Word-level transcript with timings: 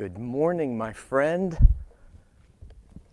Good 0.00 0.18
morning, 0.18 0.78
my 0.78 0.94
friend. 0.94 1.58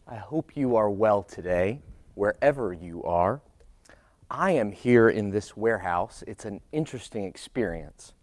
I 0.08 0.16
hope 0.16 0.56
you 0.56 0.78
are 0.78 0.90
well 0.90 1.22
today, 1.22 1.82
wherever 2.16 2.72
you 2.72 3.04
are. 3.04 3.42
I 4.32 4.52
am 4.52 4.72
here 4.72 5.10
in 5.10 5.32
this 5.32 5.58
warehouse. 5.58 6.24
It's 6.26 6.46
an 6.46 6.62
interesting 6.72 7.26
experience. 7.26 8.14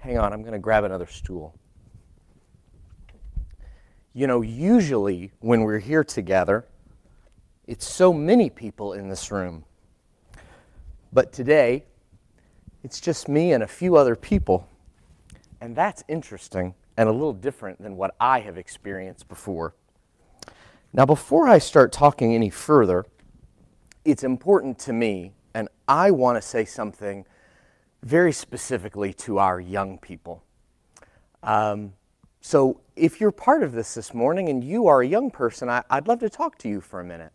Hang 0.00 0.18
on, 0.18 0.34
I'm 0.34 0.42
going 0.42 0.52
to 0.52 0.58
grab 0.58 0.84
another 0.84 1.06
stool. 1.06 1.58
You 4.12 4.26
know, 4.26 4.42
usually 4.42 5.32
when 5.40 5.62
we're 5.62 5.78
here 5.78 6.04
together, 6.04 6.66
it's 7.66 7.88
so 7.88 8.12
many 8.12 8.50
people 8.50 8.92
in 8.92 9.08
this 9.08 9.30
room. 9.30 9.64
But 11.14 11.32
today, 11.32 11.86
it's 12.84 13.00
just 13.00 13.26
me 13.26 13.54
and 13.54 13.62
a 13.62 13.66
few 13.66 13.96
other 13.96 14.16
people. 14.16 14.68
And 15.62 15.74
that's 15.74 16.04
interesting 16.08 16.74
and 16.96 17.08
a 17.08 17.12
little 17.12 17.32
different 17.32 17.82
than 17.82 17.96
what 17.96 18.14
I 18.20 18.40
have 18.40 18.56
experienced 18.56 19.28
before. 19.28 19.74
Now, 20.92 21.04
before 21.04 21.48
I 21.48 21.58
start 21.58 21.92
talking 21.92 22.34
any 22.34 22.50
further, 22.50 23.04
it's 24.04 24.24
important 24.24 24.78
to 24.80 24.92
me, 24.92 25.32
and 25.52 25.68
I 25.86 26.10
want 26.10 26.36
to 26.36 26.42
say 26.42 26.64
something 26.64 27.26
very 28.02 28.32
specifically 28.32 29.12
to 29.14 29.38
our 29.38 29.60
young 29.60 29.98
people. 29.98 30.42
Um, 31.42 31.92
so, 32.40 32.80
if 32.94 33.20
you're 33.20 33.32
part 33.32 33.62
of 33.62 33.72
this 33.72 33.94
this 33.94 34.14
morning 34.14 34.48
and 34.48 34.62
you 34.62 34.86
are 34.86 35.02
a 35.02 35.06
young 35.06 35.30
person, 35.30 35.68
I, 35.68 35.82
I'd 35.90 36.08
love 36.08 36.20
to 36.20 36.30
talk 36.30 36.56
to 36.58 36.68
you 36.68 36.80
for 36.80 37.00
a 37.00 37.04
minute. 37.04 37.32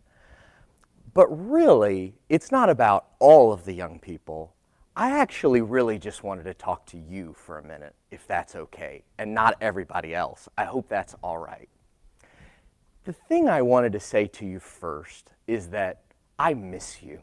But 1.14 1.26
really, 1.28 2.14
it's 2.28 2.50
not 2.50 2.70
about 2.70 3.06
all 3.18 3.52
of 3.52 3.64
the 3.64 3.74
young 3.74 3.98
people. 3.98 4.54
I 4.94 5.18
actually 5.18 5.62
really 5.62 5.98
just 5.98 6.22
wanted 6.22 6.44
to 6.44 6.54
talk 6.54 6.84
to 6.86 6.98
you 6.98 7.34
for 7.34 7.58
a 7.58 7.62
minute, 7.62 7.94
if 8.10 8.26
that's 8.26 8.54
okay, 8.54 9.04
and 9.16 9.32
not 9.32 9.56
everybody 9.60 10.14
else. 10.14 10.50
I 10.58 10.64
hope 10.64 10.88
that's 10.88 11.14
all 11.22 11.38
right. 11.38 11.68
The 13.04 13.14
thing 13.14 13.48
I 13.48 13.62
wanted 13.62 13.92
to 13.92 14.00
say 14.00 14.26
to 14.26 14.46
you 14.46 14.60
first 14.60 15.32
is 15.46 15.68
that 15.68 16.02
I 16.38 16.52
miss 16.52 17.02
you. 17.02 17.20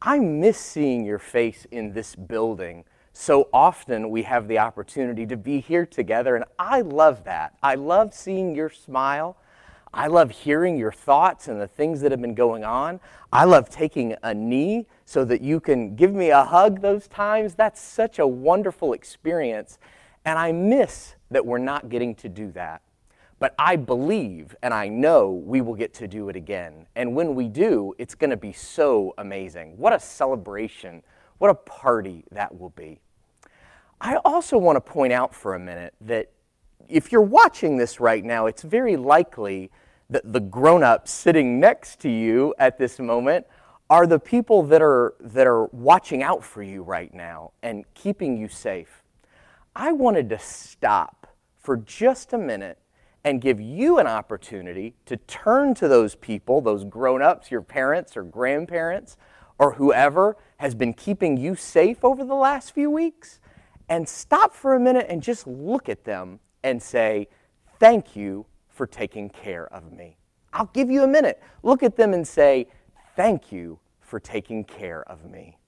I 0.00 0.18
miss 0.18 0.58
seeing 0.58 1.04
your 1.04 1.18
face 1.18 1.66
in 1.70 1.92
this 1.92 2.14
building. 2.14 2.84
So 3.12 3.48
often 3.52 4.10
we 4.10 4.22
have 4.22 4.48
the 4.48 4.58
opportunity 4.58 5.26
to 5.26 5.36
be 5.36 5.60
here 5.60 5.84
together, 5.84 6.36
and 6.36 6.44
I 6.58 6.80
love 6.80 7.24
that. 7.24 7.54
I 7.62 7.74
love 7.74 8.14
seeing 8.14 8.54
your 8.54 8.70
smile. 8.70 9.36
I 9.92 10.08
love 10.08 10.30
hearing 10.30 10.76
your 10.76 10.92
thoughts 10.92 11.48
and 11.48 11.60
the 11.60 11.66
things 11.66 12.00
that 12.00 12.10
have 12.10 12.20
been 12.20 12.34
going 12.34 12.64
on. 12.64 13.00
I 13.32 13.44
love 13.44 13.70
taking 13.70 14.14
a 14.22 14.34
knee 14.34 14.86
so 15.04 15.24
that 15.24 15.40
you 15.40 15.60
can 15.60 15.96
give 15.96 16.14
me 16.14 16.30
a 16.30 16.44
hug 16.44 16.82
those 16.82 17.08
times. 17.08 17.54
That's 17.54 17.80
such 17.80 18.18
a 18.18 18.26
wonderful 18.26 18.92
experience. 18.92 19.78
And 20.24 20.38
I 20.38 20.52
miss 20.52 21.14
that 21.30 21.46
we're 21.46 21.58
not 21.58 21.88
getting 21.88 22.14
to 22.16 22.28
do 22.28 22.50
that. 22.52 22.82
But 23.38 23.54
I 23.58 23.76
believe 23.76 24.56
and 24.62 24.72
I 24.72 24.88
know 24.88 25.30
we 25.30 25.60
will 25.60 25.74
get 25.74 25.92
to 25.94 26.08
do 26.08 26.28
it 26.28 26.36
again. 26.36 26.86
And 26.96 27.14
when 27.14 27.34
we 27.34 27.48
do, 27.48 27.94
it's 27.98 28.14
going 28.14 28.30
to 28.30 28.36
be 28.36 28.52
so 28.52 29.14
amazing. 29.18 29.76
What 29.76 29.92
a 29.92 30.00
celebration. 30.00 31.02
What 31.38 31.50
a 31.50 31.54
party 31.54 32.24
that 32.32 32.58
will 32.58 32.70
be. 32.70 33.00
I 34.00 34.16
also 34.24 34.58
want 34.58 34.76
to 34.76 34.80
point 34.80 35.12
out 35.12 35.34
for 35.34 35.54
a 35.54 35.58
minute 35.58 35.94
that 36.02 36.30
if 36.88 37.12
you're 37.12 37.20
watching 37.20 37.76
this 37.76 38.00
right 38.00 38.24
now, 38.24 38.46
it's 38.46 38.62
very 38.62 38.96
likely 38.96 39.70
that 40.10 40.32
the 40.32 40.40
grown 40.40 40.82
ups 40.82 41.10
sitting 41.10 41.58
next 41.58 42.00
to 42.00 42.08
you 42.08 42.54
at 42.58 42.78
this 42.78 42.98
moment 42.98 43.46
are 43.88 44.06
the 44.06 44.18
people 44.18 44.62
that 44.64 44.82
are, 44.82 45.14
that 45.20 45.46
are 45.46 45.66
watching 45.66 46.22
out 46.22 46.42
for 46.42 46.62
you 46.62 46.82
right 46.82 47.12
now 47.14 47.52
and 47.62 47.84
keeping 47.94 48.36
you 48.36 48.48
safe. 48.48 49.02
I 49.74 49.92
wanted 49.92 50.28
to 50.30 50.38
stop 50.38 51.36
for 51.56 51.76
just 51.76 52.32
a 52.32 52.38
minute 52.38 52.78
and 53.24 53.40
give 53.40 53.60
you 53.60 53.98
an 53.98 54.06
opportunity 54.06 54.94
to 55.04 55.16
turn 55.16 55.74
to 55.74 55.88
those 55.88 56.14
people, 56.14 56.60
those 56.60 56.84
grown 56.84 57.22
ups, 57.22 57.50
your 57.50 57.62
parents 57.62 58.16
or 58.16 58.22
grandparents, 58.22 59.16
or 59.58 59.72
whoever 59.72 60.36
has 60.58 60.74
been 60.74 60.92
keeping 60.92 61.36
you 61.36 61.54
safe 61.54 62.04
over 62.04 62.24
the 62.24 62.34
last 62.34 62.72
few 62.72 62.88
weeks, 62.88 63.40
and 63.88 64.08
stop 64.08 64.54
for 64.54 64.74
a 64.74 64.80
minute 64.80 65.06
and 65.08 65.22
just 65.22 65.46
look 65.46 65.88
at 65.88 66.04
them 66.04 66.40
and 66.66 66.82
say, 66.82 67.28
Thank 67.78 68.16
you 68.16 68.46
for 68.68 68.86
taking 68.86 69.30
care 69.30 69.72
of 69.72 69.92
me. 69.92 70.18
I'll 70.52 70.70
give 70.72 70.90
you 70.90 71.04
a 71.04 71.06
minute. 71.06 71.40
Look 71.62 71.82
at 71.82 71.96
them 71.96 72.12
and 72.12 72.26
say, 72.26 72.66
Thank 73.14 73.52
you 73.52 73.78
for 74.00 74.18
taking 74.18 74.64
care 74.64 75.02
of 75.08 75.24
me. 75.24 75.58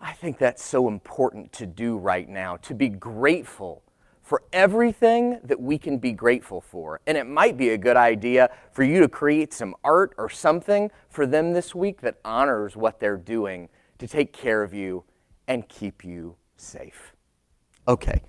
I 0.00 0.12
think 0.12 0.38
that's 0.38 0.64
so 0.64 0.88
important 0.88 1.52
to 1.54 1.66
do 1.66 1.98
right 1.98 2.28
now, 2.28 2.56
to 2.58 2.74
be 2.74 2.88
grateful 2.88 3.82
for 4.22 4.42
everything 4.52 5.38
that 5.44 5.60
we 5.60 5.78
can 5.78 5.98
be 5.98 6.12
grateful 6.12 6.60
for. 6.60 7.00
And 7.06 7.16
it 7.16 7.26
might 7.26 7.56
be 7.56 7.70
a 7.70 7.78
good 7.78 7.96
idea 7.96 8.50
for 8.72 8.82
you 8.82 9.00
to 9.00 9.08
create 9.08 9.52
some 9.52 9.74
art 9.84 10.14
or 10.16 10.28
something 10.28 10.90
for 11.08 11.26
them 11.26 11.52
this 11.52 11.74
week 11.74 12.00
that 12.00 12.18
honors 12.24 12.74
what 12.74 13.00
they're 13.00 13.16
doing 13.16 13.68
to 13.98 14.08
take 14.08 14.32
care 14.32 14.62
of 14.62 14.72
you 14.72 15.04
and 15.48 15.68
keep 15.68 16.04
you 16.04 16.36
safe. 16.56 17.14
Okay, 17.88 18.20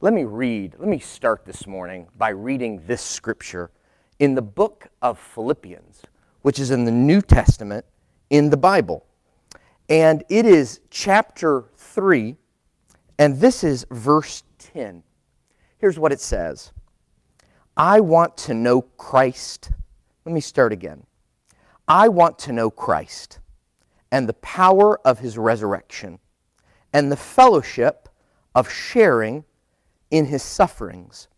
let 0.00 0.12
me 0.12 0.24
read, 0.24 0.74
let 0.78 0.88
me 0.88 0.98
start 0.98 1.44
this 1.44 1.66
morning 1.66 2.08
by 2.16 2.30
reading 2.30 2.82
this 2.86 3.02
scripture 3.02 3.70
in 4.18 4.34
the 4.34 4.42
book 4.42 4.88
of 5.02 5.18
Philippians, 5.18 6.02
which 6.42 6.58
is 6.58 6.70
in 6.70 6.84
the 6.84 6.90
New 6.90 7.22
Testament 7.22 7.84
in 8.30 8.50
the 8.50 8.56
Bible. 8.56 9.04
And 9.88 10.24
it 10.28 10.44
is 10.44 10.80
chapter 10.90 11.64
3, 11.76 12.36
and 13.18 13.40
this 13.40 13.64
is 13.64 13.86
verse 13.90 14.42
10. 14.58 15.02
Here's 15.78 15.98
what 15.98 16.12
it 16.12 16.20
says 16.20 16.72
I 17.76 18.00
want 18.00 18.36
to 18.38 18.54
know 18.54 18.82
Christ. 18.82 19.70
Let 20.24 20.34
me 20.34 20.40
start 20.40 20.72
again. 20.72 21.04
I 21.86 22.08
want 22.08 22.38
to 22.40 22.52
know 22.52 22.70
Christ 22.70 23.38
and 24.10 24.28
the 24.28 24.34
power 24.34 25.00
of 25.06 25.20
his 25.20 25.38
resurrection 25.38 26.18
and 26.92 27.10
the 27.10 27.16
fellowship 27.16 28.08
of 28.54 28.70
sharing 28.70 29.44
in 30.10 30.26
his 30.26 30.42
sufferings, 30.42 31.28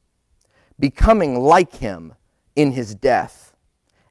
becoming 0.78 1.38
like 1.38 1.77
him 1.77 2.15
in 2.56 2.72
his 2.72 2.94
death, 2.94 3.55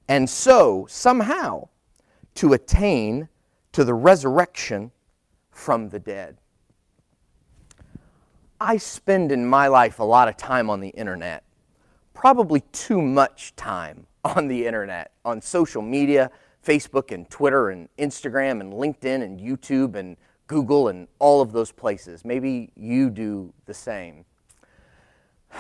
and 0.08 0.30
so, 0.30 0.86
somehow, 0.90 1.68
to 2.36 2.54
attain 2.54 3.30
to 3.72 3.84
the 3.84 3.94
resurrection 3.94 4.92
from 5.52 5.90
the 5.90 6.00
dead. 6.00 6.38
I 8.60 8.78
spend 8.78 9.32
in 9.32 9.46
my 9.46 9.68
life 9.68 10.00
a 10.00 10.04
lot 10.04 10.28
of 10.28 10.36
time 10.36 10.70
on 10.70 10.80
the 10.80 10.90
internet, 10.90 11.44
probably 12.14 12.62
too 12.72 13.02
much 13.02 13.56
time 13.56 14.08
on 14.24 14.48
the 14.48 14.66
internet, 14.66 15.12
on 15.24 15.42
social 15.42 15.82
media, 15.82 16.32
Facebook 16.66 17.14
and 17.14 17.30
Twitter 17.30 17.70
and 17.70 17.88
Instagram 17.98 18.60
and 18.60 18.74
LinkedIn 18.74 19.24
and 19.24 19.40
YouTube 19.40 19.96
and 19.96 20.18
Google 20.50 20.88
and 20.88 21.08
all 21.20 21.42
of 21.42 21.54
those 21.54 21.72
places. 21.72 22.26
Maybe 22.26 22.72
you 22.76 23.10
do 23.10 23.54
the 23.66 23.74
same. 23.74 24.26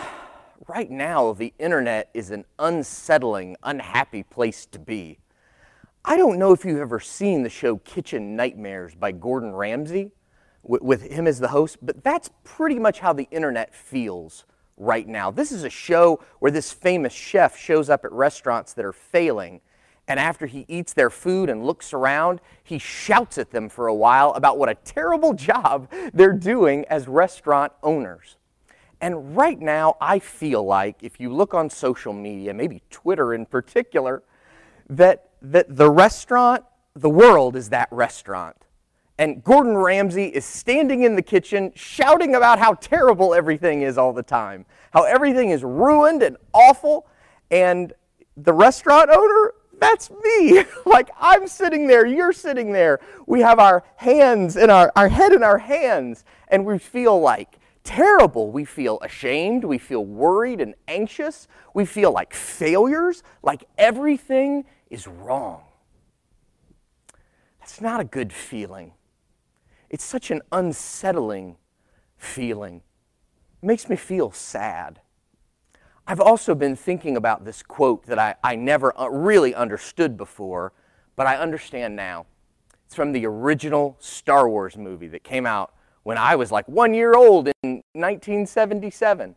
Right 0.67 0.91
now, 0.91 1.33
the 1.33 1.51
internet 1.57 2.11
is 2.13 2.29
an 2.29 2.45
unsettling, 2.59 3.55
unhappy 3.63 4.21
place 4.21 4.67
to 4.67 4.77
be. 4.77 5.17
I 6.05 6.15
don't 6.15 6.37
know 6.37 6.51
if 6.51 6.63
you've 6.63 6.79
ever 6.79 6.99
seen 6.99 7.41
the 7.41 7.49
show 7.49 7.77
Kitchen 7.77 8.35
Nightmares 8.35 8.93
by 8.93 9.13
Gordon 9.13 9.51
Ramsay 9.51 10.11
with 10.61 11.01
him 11.01 11.25
as 11.25 11.39
the 11.39 11.47
host, 11.47 11.77
but 11.81 12.03
that's 12.03 12.29
pretty 12.43 12.77
much 12.77 12.99
how 12.99 13.13
the 13.13 13.27
internet 13.31 13.73
feels 13.73 14.45
right 14.77 15.07
now. 15.07 15.31
This 15.31 15.51
is 15.51 15.63
a 15.63 15.71
show 15.71 16.19
where 16.37 16.51
this 16.51 16.71
famous 16.71 17.13
chef 17.13 17.57
shows 17.57 17.89
up 17.89 18.05
at 18.05 18.11
restaurants 18.11 18.73
that 18.73 18.85
are 18.85 18.93
failing 18.93 19.61
and 20.09 20.19
after 20.19 20.47
he 20.47 20.65
eats 20.67 20.91
their 20.93 21.11
food 21.11 21.51
and 21.51 21.63
looks 21.63 21.93
around, 21.93 22.41
he 22.63 22.79
shouts 22.79 23.37
at 23.37 23.51
them 23.51 23.69
for 23.69 23.85
a 23.85 23.93
while 23.93 24.31
about 24.31 24.57
what 24.57 24.67
a 24.67 24.73
terrible 24.73 25.33
job 25.33 25.87
they're 26.13 26.33
doing 26.33 26.83
as 26.89 27.07
restaurant 27.07 27.71
owners. 27.83 28.35
And 28.99 29.37
right 29.37 29.59
now, 29.59 29.95
I 30.01 30.17
feel 30.17 30.65
like 30.65 31.03
if 31.03 31.19
you 31.19 31.31
look 31.31 31.53
on 31.53 31.69
social 31.69 32.11
media, 32.11 32.55
maybe 32.55 32.81
Twitter 32.89 33.35
in 33.35 33.45
particular, 33.45 34.23
that, 34.89 35.29
that 35.43 35.73
the 35.73 35.91
restaurant, 35.91 36.65
the 36.95 37.09
world 37.09 37.55
is 37.55 37.69
that 37.69 37.87
restaurant. 37.91 38.57
And 39.19 39.43
Gordon 39.43 39.77
Ramsay 39.77 40.25
is 40.25 40.43
standing 40.43 41.03
in 41.03 41.15
the 41.15 41.21
kitchen 41.21 41.71
shouting 41.75 42.33
about 42.33 42.57
how 42.57 42.73
terrible 42.73 43.35
everything 43.35 43.83
is 43.83 43.97
all 43.97 44.11
the 44.11 44.23
time, 44.23 44.65
how 44.91 45.03
everything 45.03 45.51
is 45.51 45.63
ruined 45.63 46.23
and 46.23 46.35
awful. 46.51 47.05
And 47.51 47.93
the 48.35 48.53
restaurant 48.53 49.09
owner 49.11 49.53
that's 49.79 50.11
me. 50.11 50.63
like 50.85 51.09
I'm 51.19 51.47
sitting 51.47 51.87
there, 51.87 52.05
you're 52.05 52.33
sitting 52.33 52.71
there. 52.71 52.99
We 53.27 53.41
have 53.41 53.59
our 53.59 53.83
hands 53.95 54.57
in 54.57 54.69
our, 54.69 54.91
our 54.95 55.09
head 55.09 55.33
in 55.33 55.43
our 55.43 55.57
hands, 55.57 56.25
and 56.47 56.65
we 56.65 56.77
feel 56.77 57.19
like 57.19 57.59
terrible. 57.83 58.51
We 58.51 58.65
feel 58.65 58.99
ashamed. 59.01 59.63
We 59.63 59.77
feel 59.77 60.05
worried 60.05 60.61
and 60.61 60.75
anxious. 60.87 61.47
We 61.73 61.85
feel 61.85 62.11
like 62.11 62.33
failures, 62.33 63.23
like 63.41 63.63
everything 63.77 64.65
is 64.89 65.07
wrong. 65.07 65.63
That's 67.59 67.81
not 67.81 67.99
a 67.99 68.03
good 68.03 68.33
feeling. 68.33 68.93
It's 69.89 70.03
such 70.03 70.31
an 70.31 70.41
unsettling 70.51 71.57
feeling. 72.17 72.81
It 73.61 73.65
makes 73.65 73.89
me 73.89 73.95
feel 73.95 74.31
sad. 74.31 75.01
I've 76.09 76.19
also 76.19 76.55
been 76.55 76.75
thinking 76.75 77.17
about 77.17 77.45
this 77.45 77.61
quote 77.61 78.07
that 78.07 78.17
I, 78.17 78.33
I 78.43 78.55
never 78.55 78.99
uh, 78.99 79.09
really 79.09 79.53
understood 79.53 80.17
before, 80.17 80.73
but 81.15 81.27
I 81.27 81.35
understand 81.37 81.95
now. 81.95 82.25
It's 82.87 82.95
from 82.95 83.11
the 83.11 83.27
original 83.27 83.95
Star 83.99 84.49
Wars 84.49 84.75
movie 84.75 85.07
that 85.09 85.23
came 85.23 85.45
out 85.45 85.71
when 86.01 86.17
I 86.17 86.35
was 86.35 86.51
like 86.51 86.67
one 86.67 86.95
year 86.95 87.13
old 87.13 87.49
in 87.61 87.83
1977. 87.93 89.35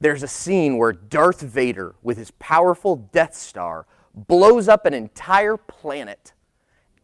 There's 0.00 0.24
a 0.24 0.28
scene 0.28 0.76
where 0.76 0.92
Darth 0.92 1.40
Vader, 1.40 1.94
with 2.02 2.18
his 2.18 2.32
powerful 2.32 2.96
Death 2.96 3.36
Star, 3.36 3.86
blows 4.12 4.66
up 4.66 4.86
an 4.86 4.94
entire 4.94 5.56
planet, 5.56 6.32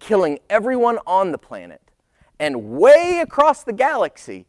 killing 0.00 0.40
everyone 0.50 0.98
on 1.06 1.30
the 1.30 1.38
planet. 1.38 1.92
And 2.40 2.64
way 2.64 3.20
across 3.22 3.62
the 3.62 3.72
galaxy, 3.72 4.46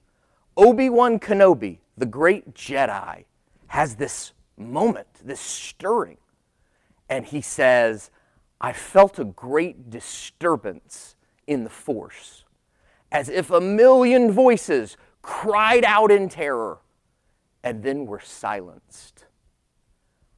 Obi 0.57 0.89
Wan 0.89 1.19
Kenobi, 1.19 1.77
the 1.95 2.07
great 2.07 2.56
Jedi, 2.56 3.25
has 3.68 3.97
this 3.97 4.31
moment, 4.57 5.07
this 5.24 5.40
stirring. 5.40 6.18
And 7.10 7.25
he 7.25 7.42
says, 7.42 8.10
I 8.60 8.74
felt 8.74 9.19
a 9.19 9.25
great 9.25 9.90
disturbance 9.90 11.16
in 11.46 11.63
the 11.63 11.69
Force, 11.69 12.44
as 13.12 13.30
if 13.30 13.52
a 13.52 13.62
million 13.62 14.31
voices 14.31 14.98
cried 15.22 15.84
out 15.84 16.12
in 16.12 16.30
terror 16.30 16.80
and 17.63 17.84
then 17.84 18.06
were 18.06 18.19
silenced. 18.19 19.25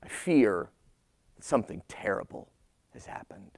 I 0.04 0.08
fear 0.08 0.70
that 1.36 1.44
something 1.44 1.82
terrible 1.88 2.50
has 2.94 3.06
happened. 3.06 3.52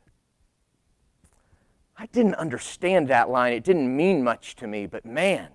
I 1.98 2.06
didn't 2.08 2.36
understand 2.36 3.10
that 3.10 3.30
line. 3.30 3.54
It 3.54 3.64
didn't 3.64 3.96
mean 3.96 4.24
much 4.24 4.56
to 4.58 4.68
me, 4.68 4.86
but 4.86 5.06
man, 5.06 5.50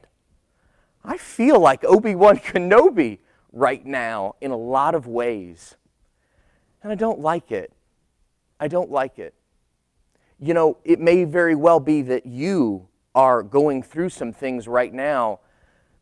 I 1.05 1.17
feel 1.17 1.59
like 1.59 1.85
Obi 1.85 2.15
Wan 2.15 2.37
Kenobi 2.39 3.19
right 3.55 3.87
now 3.87 4.35
in 4.41 4.51
a 4.51 4.57
lot 4.57 4.95
of 4.95 5.07
ways. 5.07 5.77
And 6.83 6.93
I 6.93 6.97
don't 6.97 7.21
like 7.21 7.51
it. 7.51 7.73
I 8.61 8.69
don't 8.69 8.91
like 8.91 9.19
it. 9.19 9.35
You 10.41 10.53
know, 10.53 10.77
it 10.85 11.01
may 11.01 11.25
very 11.25 11.55
well 11.55 11.81
be 11.81 12.03
that 12.03 12.27
you 12.27 12.89
are 13.15 13.43
going 13.43 13.83
through 13.83 14.09
some 14.09 14.33
things 14.33 14.67
right 14.67 14.93
now, 14.93 15.39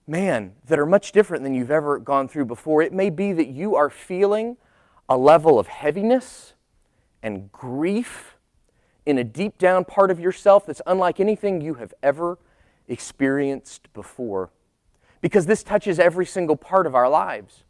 man, 0.06 0.54
that 0.66 0.78
are 0.78 0.86
much 0.86 1.12
different 1.12 1.44
than 1.44 1.54
you've 1.54 1.70
ever 1.70 1.98
gone 1.98 2.26
through 2.26 2.46
before. 2.46 2.82
It 2.82 2.92
may 2.92 3.10
be 3.10 3.32
that 3.34 3.48
you 3.48 3.76
are 3.76 3.90
feeling 3.90 4.56
a 5.08 5.16
level 5.16 5.58
of 5.58 5.66
heaviness 5.66 6.54
and 7.22 7.52
grief 7.52 8.36
in 9.04 9.18
a 9.18 9.24
deep 9.24 9.58
down 9.58 9.84
part 9.84 10.10
of 10.10 10.18
yourself 10.18 10.64
that's 10.64 10.82
unlike 10.86 11.20
anything 11.20 11.60
you 11.60 11.74
have 11.74 11.92
ever 12.02 12.38
experienced 12.88 13.92
before 13.92 14.50
because 15.22 15.46
this 15.46 15.62
touches 15.62 15.98
every 15.98 16.26
single 16.26 16.56
part 16.56 16.86
of 16.86 16.94
our 16.94 17.08
lives. 17.08 17.64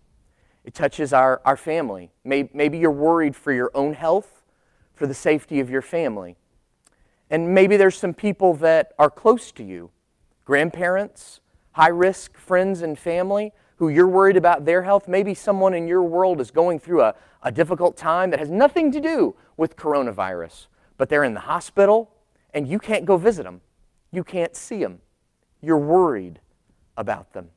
It 0.64 0.74
touches 0.74 1.12
our, 1.12 1.40
our 1.44 1.56
family. 1.56 2.10
Maybe 2.24 2.78
you're 2.78 2.90
worried 2.90 3.36
for 3.36 3.52
your 3.52 3.70
own 3.74 3.94
health, 3.94 4.42
for 4.94 5.06
the 5.06 5.14
safety 5.14 5.60
of 5.60 5.70
your 5.70 5.82
family. 5.82 6.36
And 7.30 7.54
maybe 7.54 7.76
there's 7.76 7.96
some 7.96 8.14
people 8.14 8.54
that 8.54 8.92
are 8.98 9.10
close 9.10 9.52
to 9.52 9.62
you 9.62 9.90
grandparents, 10.44 11.40
high 11.72 11.88
risk 11.88 12.36
friends 12.36 12.82
and 12.82 12.98
family 12.98 13.52
who 13.76 13.88
you're 13.88 14.08
worried 14.08 14.36
about 14.36 14.64
their 14.64 14.82
health. 14.82 15.06
Maybe 15.06 15.34
someone 15.34 15.72
in 15.72 15.86
your 15.86 16.02
world 16.02 16.40
is 16.40 16.50
going 16.50 16.78
through 16.78 17.02
a, 17.02 17.14
a 17.42 17.52
difficult 17.52 17.96
time 17.96 18.30
that 18.30 18.38
has 18.38 18.50
nothing 18.50 18.90
to 18.92 19.00
do 19.00 19.34
with 19.56 19.76
coronavirus, 19.76 20.66
but 20.98 21.08
they're 21.08 21.24
in 21.24 21.34
the 21.34 21.40
hospital 21.40 22.10
and 22.54 22.68
you 22.68 22.78
can't 22.78 23.04
go 23.04 23.16
visit 23.16 23.44
them. 23.44 23.60
You 24.10 24.24
can't 24.24 24.54
see 24.54 24.80
them. 24.80 25.00
You're 25.60 25.78
worried 25.78 26.40
about 26.96 27.32
them. 27.32 27.50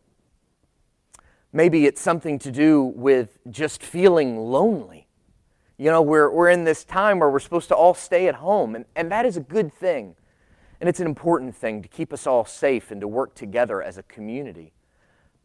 Maybe 1.54 1.86
it's 1.86 2.02
something 2.02 2.38
to 2.40 2.52
do 2.52 2.84
with 2.84 3.38
just 3.50 3.82
feeling 3.82 4.38
lonely. 4.38 5.08
You 5.78 5.92
know, 5.92 6.02
we're, 6.02 6.30
we're 6.30 6.50
in 6.50 6.64
this 6.64 6.84
time 6.84 7.20
where 7.20 7.30
we're 7.30 7.40
supposed 7.40 7.70
to 7.70 7.76
all 7.76 7.94
stay 7.94 8.28
at 8.28 8.36
home, 8.36 8.76
and, 8.76 8.86
and 8.96 9.12
that 9.12 9.26
is 9.26 9.38
a 9.38 9.42
good 9.42 9.74
thing. 9.74 10.16
And 10.80 10.90
it's 10.90 11.00
an 11.00 11.06
important 11.06 11.56
thing 11.56 11.82
to 11.82 11.88
keep 11.88 12.12
us 12.12 12.28
all 12.28 12.46
safe 12.46 12.92
and 12.92 13.00
to 13.02 13.08
work 13.08 13.36
together 13.36 13.82
as 13.82 13.98
a 13.98 14.04
community. 14.04 14.74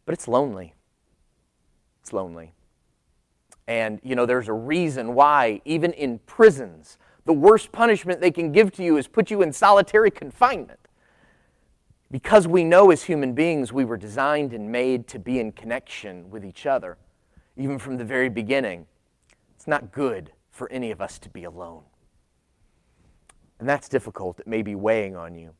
But 0.05 0.13
it's 0.13 0.27
lonely. 0.27 0.73
It's 2.01 2.11
lonely. 2.11 2.53
And, 3.67 4.01
you 4.03 4.15
know, 4.15 4.25
there's 4.25 4.49
a 4.49 4.53
reason 4.53 5.13
why, 5.13 5.61
even 5.63 5.93
in 5.93 6.19
prisons, 6.19 6.97
the 7.23 7.33
worst 7.33 7.71
punishment 7.71 8.19
they 8.19 8.31
can 8.31 8.51
give 8.51 8.73
to 8.73 8.83
you 8.83 8.97
is 8.97 9.07
put 9.07 9.31
you 9.31 9.41
in 9.41 9.53
solitary 9.53 10.11
confinement. 10.11 10.80
Because 12.11 12.45
we 12.45 12.65
know 12.65 12.91
as 12.91 13.03
human 13.03 13.33
beings 13.33 13.71
we 13.71 13.85
were 13.85 13.95
designed 13.95 14.53
and 14.53 14.69
made 14.69 15.07
to 15.07 15.19
be 15.19 15.39
in 15.39 15.53
connection 15.53 16.29
with 16.29 16.43
each 16.43 16.65
other, 16.65 16.97
even 17.55 17.79
from 17.79 17.97
the 17.97 18.03
very 18.03 18.27
beginning, 18.27 18.85
it's 19.55 19.65
not 19.65 19.93
good 19.93 20.33
for 20.51 20.69
any 20.69 20.91
of 20.91 20.99
us 20.99 21.17
to 21.19 21.29
be 21.29 21.45
alone. 21.45 21.83
And 23.59 23.69
that's 23.69 23.87
difficult. 23.87 24.39
It 24.41 24.47
may 24.47 24.61
be 24.61 24.75
weighing 24.75 25.15
on 25.15 25.35
you. 25.35 25.53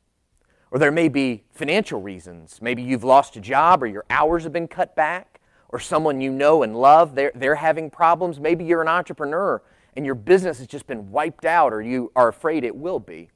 Or 0.72 0.80
there 0.80 0.92
may 0.92 1.08
be 1.08 1.44
financial 1.52 2.02
reasons. 2.02 2.60
Maybe 2.62 2.82
you've 2.82 3.04
lost 3.04 3.38
a 3.38 3.42
job 3.42 3.82
or 3.82 3.88
your 3.88 4.06
hours 4.10 4.44
have 4.44 4.54
been 4.54 4.68
cut 4.68 4.96
back, 4.96 5.40
or 5.70 5.80
someone 5.80 6.20
you 6.20 6.32
know 6.32 6.64
and 6.64 6.76
love, 6.76 7.16
they're, 7.16 7.32
they're 7.34 7.56
having 7.56 7.90
problems. 7.90 8.42
Maybe 8.42 8.66
you're 8.66 8.82
an 8.82 8.90
entrepreneur 8.90 9.62
and 9.96 10.06
your 10.06 10.16
business 10.16 10.58
has 10.58 10.68
just 10.68 10.88
been 10.88 11.12
wiped 11.12 11.46
out, 11.46 11.74
or 11.74 11.82
you 11.82 12.12
are 12.16 12.28
afraid 12.28 12.64
it 12.64 12.76
will 12.76 13.00
be. 13.00 13.30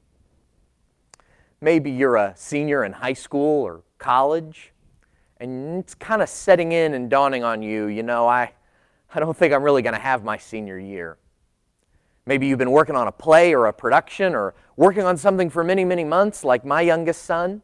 Maybe 1.65 1.89
you're 1.89 2.17
a 2.17 2.31
senior 2.37 2.83
in 2.83 2.91
high 2.91 3.13
school 3.13 3.63
or 3.63 3.81
college, 3.97 4.71
and 5.37 5.79
it's 5.79 5.95
kind 5.95 6.21
of 6.21 6.29
setting 6.29 6.73
in 6.73 6.93
and 6.93 7.09
dawning 7.09 7.43
on 7.43 7.63
you, 7.63 7.87
you 7.87 8.03
know, 8.03 8.27
I, 8.27 8.51
I 9.15 9.19
don't 9.19 9.35
think 9.35 9.51
I'm 9.51 9.63
really 9.63 9.81
going 9.81 9.95
to 9.95 9.99
have 9.99 10.23
my 10.23 10.37
senior 10.37 10.77
year. 10.77 11.17
Maybe 12.27 12.45
you've 12.45 12.59
been 12.59 12.69
working 12.69 12.95
on 12.95 13.07
a 13.07 13.11
play 13.11 13.55
or 13.55 13.65
a 13.65 13.73
production 13.73 14.35
or 14.35 14.53
working 14.75 15.05
on 15.05 15.17
something 15.17 15.49
for 15.49 15.63
many, 15.63 15.83
many 15.83 16.03
months, 16.03 16.43
like 16.43 16.63
my 16.65 16.81
youngest 16.81 17.23
son, 17.23 17.63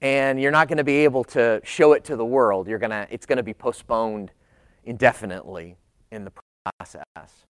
and 0.00 0.40
you're 0.40 0.50
not 0.50 0.68
going 0.68 0.78
to 0.78 0.82
be 0.84 1.04
able 1.04 1.24
to 1.24 1.60
show 1.62 1.92
it 1.92 2.04
to 2.04 2.16
the 2.16 2.24
world. 2.24 2.68
You're 2.68 2.78
gonna, 2.78 3.06
it's 3.10 3.26
going 3.26 3.36
to 3.36 3.42
be 3.42 3.52
postponed 3.52 4.32
indefinitely 4.82 5.76
in 6.10 6.24
the 6.24 6.32
process 6.78 7.44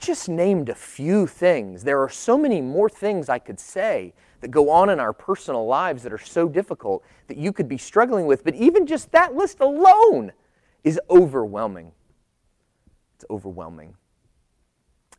just 0.00 0.28
named 0.28 0.68
a 0.68 0.74
few 0.74 1.26
things. 1.26 1.84
There 1.84 2.02
are 2.02 2.08
so 2.08 2.36
many 2.36 2.60
more 2.60 2.88
things 2.88 3.28
I 3.28 3.38
could 3.38 3.60
say 3.60 4.12
that 4.40 4.48
go 4.48 4.70
on 4.70 4.90
in 4.90 4.98
our 4.98 5.12
personal 5.12 5.66
lives 5.66 6.02
that 6.02 6.12
are 6.12 6.18
so 6.18 6.48
difficult 6.48 7.04
that 7.28 7.36
you 7.36 7.52
could 7.52 7.68
be 7.68 7.78
struggling 7.78 8.26
with. 8.26 8.42
But 8.42 8.54
even 8.54 8.86
just 8.86 9.12
that 9.12 9.34
list 9.34 9.60
alone 9.60 10.32
is 10.82 10.98
overwhelming. 11.10 11.92
It's 13.14 13.24
overwhelming. 13.30 13.94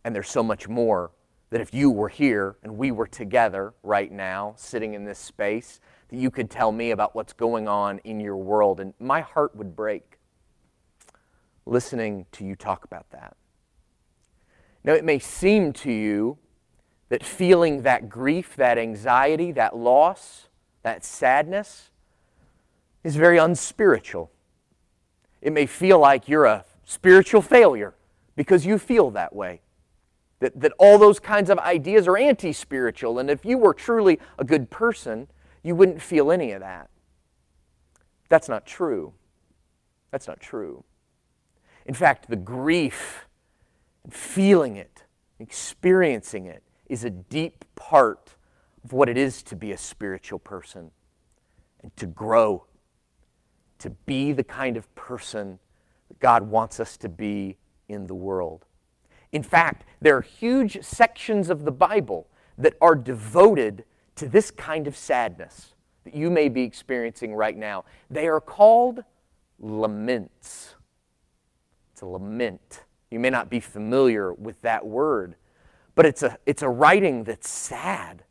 And 0.04 0.16
there's 0.16 0.30
so 0.30 0.44
much 0.44 0.68
more 0.68 1.12
that 1.52 1.62
if 1.62 1.74
you 1.74 1.92
were 1.92 2.10
here 2.10 2.58
and 2.64 2.78
we 2.78 2.92
were 2.92 3.08
together 3.08 3.74
right 3.84 4.12
now, 4.12 4.56
sitting 4.58 4.94
in 4.94 5.06
this 5.06 5.20
space, 5.20 5.80
that 6.10 6.18
you 6.18 6.32
could 6.32 6.50
tell 6.50 6.72
me 6.72 6.92
about 6.92 7.14
what's 7.14 7.34
going 7.34 7.68
on 7.68 8.00
in 8.00 8.20
your 8.20 8.38
world. 8.38 8.80
And 8.80 8.94
my 9.00 9.22
heart 9.22 9.56
would 9.56 9.76
break 9.76 10.18
listening 11.66 12.26
to 12.32 12.44
you 12.44 12.56
talk 12.56 12.84
about 12.84 13.10
that. 13.12 13.38
Now, 14.84 14.94
it 14.94 15.04
may 15.04 15.20
seem 15.20 15.74
to 15.74 15.92
you 15.92 16.38
that 17.10 17.24
feeling 17.24 17.82
that 17.84 18.10
grief, 18.10 18.56
that 18.56 18.78
anxiety, 18.78 19.52
that 19.52 19.76
loss, 19.76 20.48
that 20.84 21.04
sadness 21.04 21.92
is 23.04 23.16
very 23.16 23.38
unspiritual. 23.38 24.32
It 25.42 25.54
may 25.54 25.66
feel 25.66 26.00
like 26.00 26.28
you're 26.28 26.46
a 26.46 26.66
spiritual 26.86 27.42
failure 27.42 27.96
because 28.36 28.66
you 28.66 28.78
feel 28.78 29.12
that 29.12 29.36
way. 29.36 29.62
That, 30.40 30.60
that 30.60 30.72
all 30.80 30.98
those 30.98 31.20
kinds 31.20 31.50
of 31.50 31.60
ideas 31.60 32.08
are 32.08 32.18
anti 32.18 32.52
spiritual, 32.52 33.20
and 33.20 33.30
if 33.30 33.46
you 33.46 33.60
were 33.60 33.76
truly 33.76 34.20
a 34.40 34.44
good 34.44 34.72
person, 34.72 35.28
you 35.62 35.76
wouldn't 35.76 36.02
feel 36.02 36.32
any 36.32 36.52
of 36.52 36.62
that. 36.62 36.90
That's 38.30 38.50
not 38.50 38.66
true. 38.66 39.14
That's 40.10 40.28
not 40.28 40.40
true. 40.40 40.84
In 41.86 41.94
fact, 41.94 42.30
the 42.30 42.36
grief 42.36 43.28
feeling 44.10 44.76
it, 44.76 45.04
experiencing 45.40 46.46
it, 46.46 46.64
is 46.88 47.04
a 47.04 47.10
deep 47.10 47.66
part 47.76 48.36
of 48.84 48.94
what 48.94 49.10
it 49.10 49.18
is 49.18 49.44
to 49.44 49.56
be 49.56 49.72
a 49.72 49.78
spiritual 49.78 50.40
person 50.40 50.92
and 51.82 51.96
to 51.98 52.06
grow, 52.06 52.66
to 53.80 53.90
be 53.90 54.32
the 54.32 54.44
kind 54.44 54.78
of 54.78 54.94
person 54.96 55.60
that 56.08 56.20
God 56.20 56.50
wants 56.50 56.80
us 56.80 56.98
to 56.98 57.10
be 57.10 57.58
in 57.88 58.08
the 58.08 58.16
world. 58.16 58.66
In 59.32 59.44
fact, 59.44 59.86
there 60.02 60.18
are 60.18 60.22
huge 60.22 60.84
sections 60.84 61.50
of 61.50 61.64
the 61.64 61.72
Bible 61.72 62.28
that 62.58 62.76
are 62.82 62.96
devoted 62.96 63.86
to 64.16 64.28
this 64.28 64.52
kind 64.52 64.88
of 64.88 64.98
sadness 64.98 65.74
that 66.04 66.16
you 66.16 66.30
may 66.30 66.50
be 66.50 66.64
experiencing 66.64 67.34
right 67.34 67.56
now. 67.56 67.86
They 68.10 68.28
are 68.28 68.42
called 68.42 69.04
laments. 69.60 70.76
It's 71.94 72.02
a 72.02 72.06
lament. 72.06 72.84
You 73.12 73.20
may 73.20 73.30
not 73.30 73.50
be 73.50 73.60
familiar 73.60 74.34
with 74.34 74.62
that 74.62 74.86
word, 74.86 75.36
but 75.94 76.06
it's 76.06 76.24
a, 76.24 76.38
it's 76.46 76.62
a 76.62 76.70
writing 76.70 77.26
that's 77.26 77.50
sad. 77.50 78.24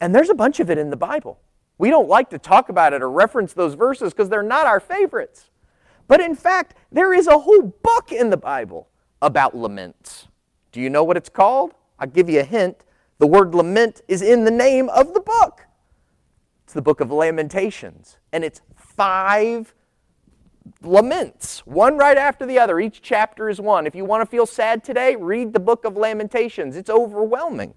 And 0.00 0.14
there's 0.14 0.30
a 0.30 0.34
bunch 0.34 0.60
of 0.60 0.70
it 0.70 0.78
in 0.78 0.90
the 0.90 0.96
Bible. 0.96 1.40
We 1.78 1.90
don't 1.90 2.08
like 2.08 2.30
to 2.30 2.38
talk 2.38 2.68
about 2.68 2.92
it 2.92 3.02
or 3.02 3.10
reference 3.10 3.52
those 3.52 3.74
verses 3.74 4.12
because 4.12 4.28
they're 4.28 4.42
not 4.42 4.66
our 4.66 4.80
favorites. 4.80 5.50
But 6.06 6.20
in 6.20 6.36
fact, 6.36 6.76
there 6.92 7.12
is 7.12 7.26
a 7.26 7.38
whole 7.38 7.62
book 7.82 8.12
in 8.12 8.30
the 8.30 8.36
Bible 8.36 8.88
about 9.20 9.56
laments. 9.56 10.28
Do 10.70 10.80
you 10.80 10.88
know 10.88 11.04
what 11.04 11.16
it's 11.16 11.28
called? 11.28 11.74
I'll 11.98 12.08
give 12.08 12.28
you 12.28 12.40
a 12.40 12.44
hint. 12.44 12.84
The 13.18 13.26
word 13.26 13.54
lament 13.54 14.00
is 14.08 14.22
in 14.22 14.44
the 14.44 14.50
name 14.50 14.88
of 14.90 15.14
the 15.14 15.20
book. 15.20 15.66
It's 16.64 16.72
the 16.72 16.82
book 16.82 17.00
of 17.00 17.10
Lamentations. 17.10 18.16
And 18.32 18.44
it's 18.44 18.60
five 18.74 19.74
laments, 20.82 21.60
one 21.66 21.96
right 21.96 22.16
after 22.16 22.46
the 22.46 22.58
other. 22.58 22.80
Each 22.80 23.00
chapter 23.02 23.48
is 23.48 23.60
one. 23.60 23.86
If 23.86 23.94
you 23.94 24.04
want 24.04 24.22
to 24.22 24.26
feel 24.26 24.46
sad 24.46 24.84
today, 24.84 25.16
read 25.16 25.52
the 25.52 25.60
book 25.60 25.84
of 25.84 25.96
Lamentations. 25.96 26.76
It's 26.76 26.90
overwhelming. 26.90 27.74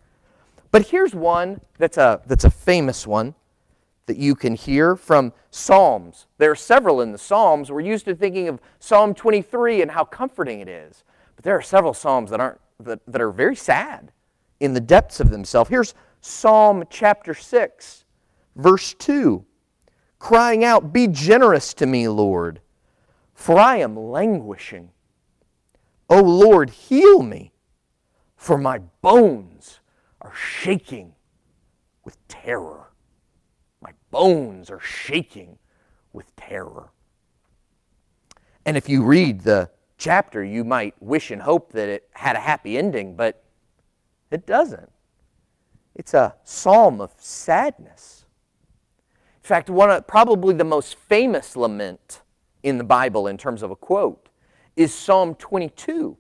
But 0.72 0.88
here's 0.88 1.16
one 1.16 1.62
that's 1.78 1.98
a, 1.98 2.22
that's 2.26 2.44
a 2.44 2.50
famous 2.50 3.08
one 3.08 3.36
that 4.08 4.18
you 4.18 4.36
can 4.36 4.56
hear 4.56 4.96
from 4.96 5.34
Psalms. 5.50 6.28
There 6.38 6.52
are 6.52 6.56
several 6.56 7.02
in 7.02 7.12
the 7.12 7.18
Psalms. 7.18 7.72
We're 7.72 7.82
used 7.82 8.06
to 8.06 8.16
thinking 8.16 8.48
of 8.48 8.60
Psalm 8.80 9.14
23 9.14 9.82
and 9.82 9.92
how 9.92 10.04
comforting 10.04 10.60
it 10.60 10.68
is. 10.68 11.04
But 11.36 11.44
there 11.44 11.58
are 11.58 11.62
several 11.62 11.94
Psalms 11.94 12.30
that, 12.30 12.40
aren't, 12.40 12.60
that, 12.82 13.00
that 13.08 13.22
are 13.22 13.32
very 13.32 13.56
sad 13.56 14.12
in 14.60 14.74
the 14.74 14.80
depths 14.80 15.20
of 15.20 15.30
themselves. 15.30 15.70
Here's 15.70 15.94
Psalm 16.22 16.84
chapter 16.90 17.34
6, 17.34 18.06
verse 18.56 18.94
2, 18.96 19.46
crying 20.20 20.64
out, 20.64 20.94
Be 20.94 21.08
generous 21.08 21.74
to 21.76 21.86
me, 21.86 22.08
Lord, 22.08 22.62
for 23.36 23.60
I 23.60 23.78
am 23.78 23.96
languishing. 23.96 24.90
O 26.10 26.22
Lord, 26.22 26.70
heal 26.70 27.22
me, 27.22 27.52
for 28.36 28.58
my 28.58 28.80
bones 29.02 29.82
are 30.22 30.34
shaking 30.34 31.14
with 32.04 32.18
terror. 32.28 32.92
My 33.82 33.92
bones 34.10 34.72
are 34.72 34.80
shaking 34.80 35.60
with 36.14 36.34
terror. 36.36 36.90
And 38.66 38.78
if 38.78 38.90
you 38.90 39.04
read 39.04 39.42
the 39.42 39.70
chapter, 39.98 40.44
you 40.44 40.64
might 40.64 40.96
wish 41.00 41.30
and 41.30 41.42
hope 41.42 41.74
that 41.74 41.90
it 41.90 42.10
had 42.14 42.36
a 42.36 42.40
happy 42.40 42.78
ending, 42.78 43.16
but 43.16 43.44
it 44.32 44.48
doesn't. 44.48 44.92
It's 45.94 46.14
a 46.14 46.36
psalm 46.44 47.00
of 47.00 47.14
sadness. 47.18 48.26
In 49.44 49.48
fact, 49.48 49.70
one 49.70 49.92
of, 49.92 50.08
probably 50.08 50.54
the 50.54 50.64
most 50.64 50.96
famous 50.96 51.56
lament 51.56 52.22
in 52.66 52.80
the 52.80 52.84
Bible 52.84 53.28
in 53.28 53.38
terms 53.38 53.62
of 53.62 53.70
a 53.70 53.76
quote 53.76 54.28
is 54.76 54.92
Psalm 54.92 55.36
22, 55.36 56.18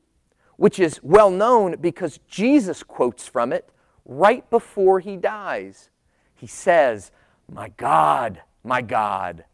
which 0.57 0.79
is 0.79 0.99
well 1.01 1.31
known 1.31 1.75
because 1.81 2.19
Jesus 2.29 2.83
quotes 2.83 3.27
from 3.27 3.51
it 3.51 3.67
right 4.05 4.47
before 4.51 4.99
he 4.99 5.17
dies. 5.17 5.89
He 6.35 6.45
says, 6.45 7.11
my 7.51 7.69
God, 7.69 8.41
my 8.63 8.83
God, 8.83 9.45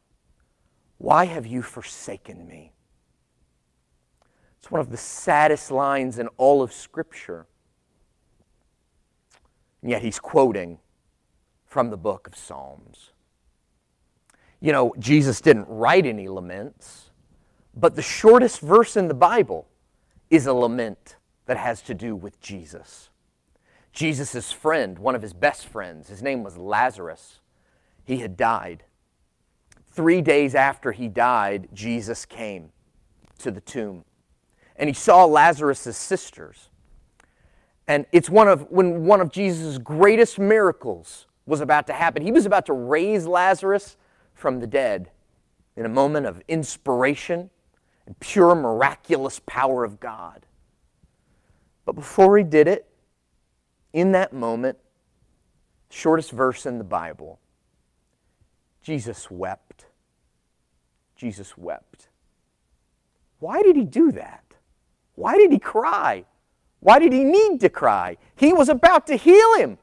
why 0.98 1.26
have 1.26 1.48
you 1.48 1.62
forsaken 1.62 2.46
me? 2.46 2.74
It's 4.60 4.70
one 4.70 4.82
of 4.82 4.92
the 4.92 4.98
saddest 4.98 5.72
lines 5.72 6.20
in 6.20 6.28
all 6.36 6.62
of 6.62 6.74
Scripture. 6.74 7.48
And 9.82 9.90
yet 9.90 10.02
he's 10.02 10.20
quoting 10.20 10.80
from 11.66 11.90
the 11.90 11.98
book 11.98 12.28
of 12.28 12.36
Psalms. 12.36 13.12
You 14.62 14.72
know, 14.72 14.94
Jesus 15.00 15.42
didn't 15.42 15.68
write 15.68 16.06
any 16.06 16.28
laments, 16.28 17.10
but 17.76 17.96
the 17.96 18.02
shortest 18.02 18.62
verse 18.62 18.96
in 18.96 19.08
the 19.08 19.14
Bible 19.14 19.68
is 20.30 20.46
a 20.46 20.54
lament 20.54 21.18
that 21.48 21.58
has 21.58 21.82
to 21.82 21.94
do 21.94 22.16
with 22.16 22.40
Jesus. 22.40 23.10
Jesus' 23.92 24.52
friend, 24.52 24.98
one 25.00 25.16
of 25.16 25.22
his 25.22 25.34
best 25.34 25.68
friends, 25.68 26.08
his 26.08 26.22
name 26.22 26.44
was 26.44 26.58
Lazarus 26.58 27.42
he 28.04 28.18
had 28.18 28.36
died. 28.36 28.84
Three 29.92 30.22
days 30.22 30.56
after 30.56 30.92
he 30.92 31.08
died, 31.08 31.70
Jesus 31.74 32.26
came 32.26 32.72
to 33.40 33.52
the 33.52 33.62
tomb. 33.62 34.06
And 34.76 34.90
he 34.90 34.94
saw 34.94 35.26
Lazarus' 35.26 35.98
sisters. 35.98 36.70
And 37.88 38.06
it's 38.12 38.30
one 38.30 38.48
of 38.48 38.70
when 38.70 39.06
one 39.06 39.22
of 39.22 39.32
Jesus' 39.32 39.78
greatest 39.78 40.40
miracles 40.40 41.28
was 41.46 41.62
about 41.62 41.88
to 41.88 41.94
happen. 41.94 42.24
He 42.24 42.32
was 42.32 42.46
about 42.46 42.66
to 42.68 42.74
raise 42.74 43.28
Lazarus 43.28 43.98
from 44.42 44.60
the 44.60 44.66
dead 44.66 45.12
in 45.78 45.86
a 45.86 45.90
moment 45.90 46.26
of 46.26 46.42
inspiration 46.48 47.52
and 48.08 48.20
pure 48.20 48.56
miraculous 48.56 49.40
power 49.46 49.84
of 49.84 50.00
God. 50.00 50.48
But 51.86 51.94
before 51.94 52.40
he 52.40 52.44
did 52.44 52.68
it, 52.68 52.88
in 53.94 54.14
that 54.14 54.34
moment, 54.34 54.80
shortest 55.92 56.32
verse 56.32 56.66
in 56.66 56.80
the 56.80 56.84
Bible, 56.84 57.40
Jesus 58.82 59.30
wept. 59.30 59.86
Jesus 61.16 61.56
wept. 61.56 62.08
Why 63.38 63.62
did 63.62 63.76
he 63.76 63.84
do 63.84 64.12
that? 64.14 64.44
Why 65.14 65.38
did 65.38 65.52
he 65.52 65.60
cry? 65.60 66.26
Why 66.80 66.98
did 66.98 67.14
he 67.14 67.24
need 67.24 67.60
to 67.60 67.70
cry? 67.70 68.18
He 68.36 68.54
was 68.54 68.70
about 68.70 69.06
to 69.08 69.16
heal 69.16 69.56
him. 69.58 69.78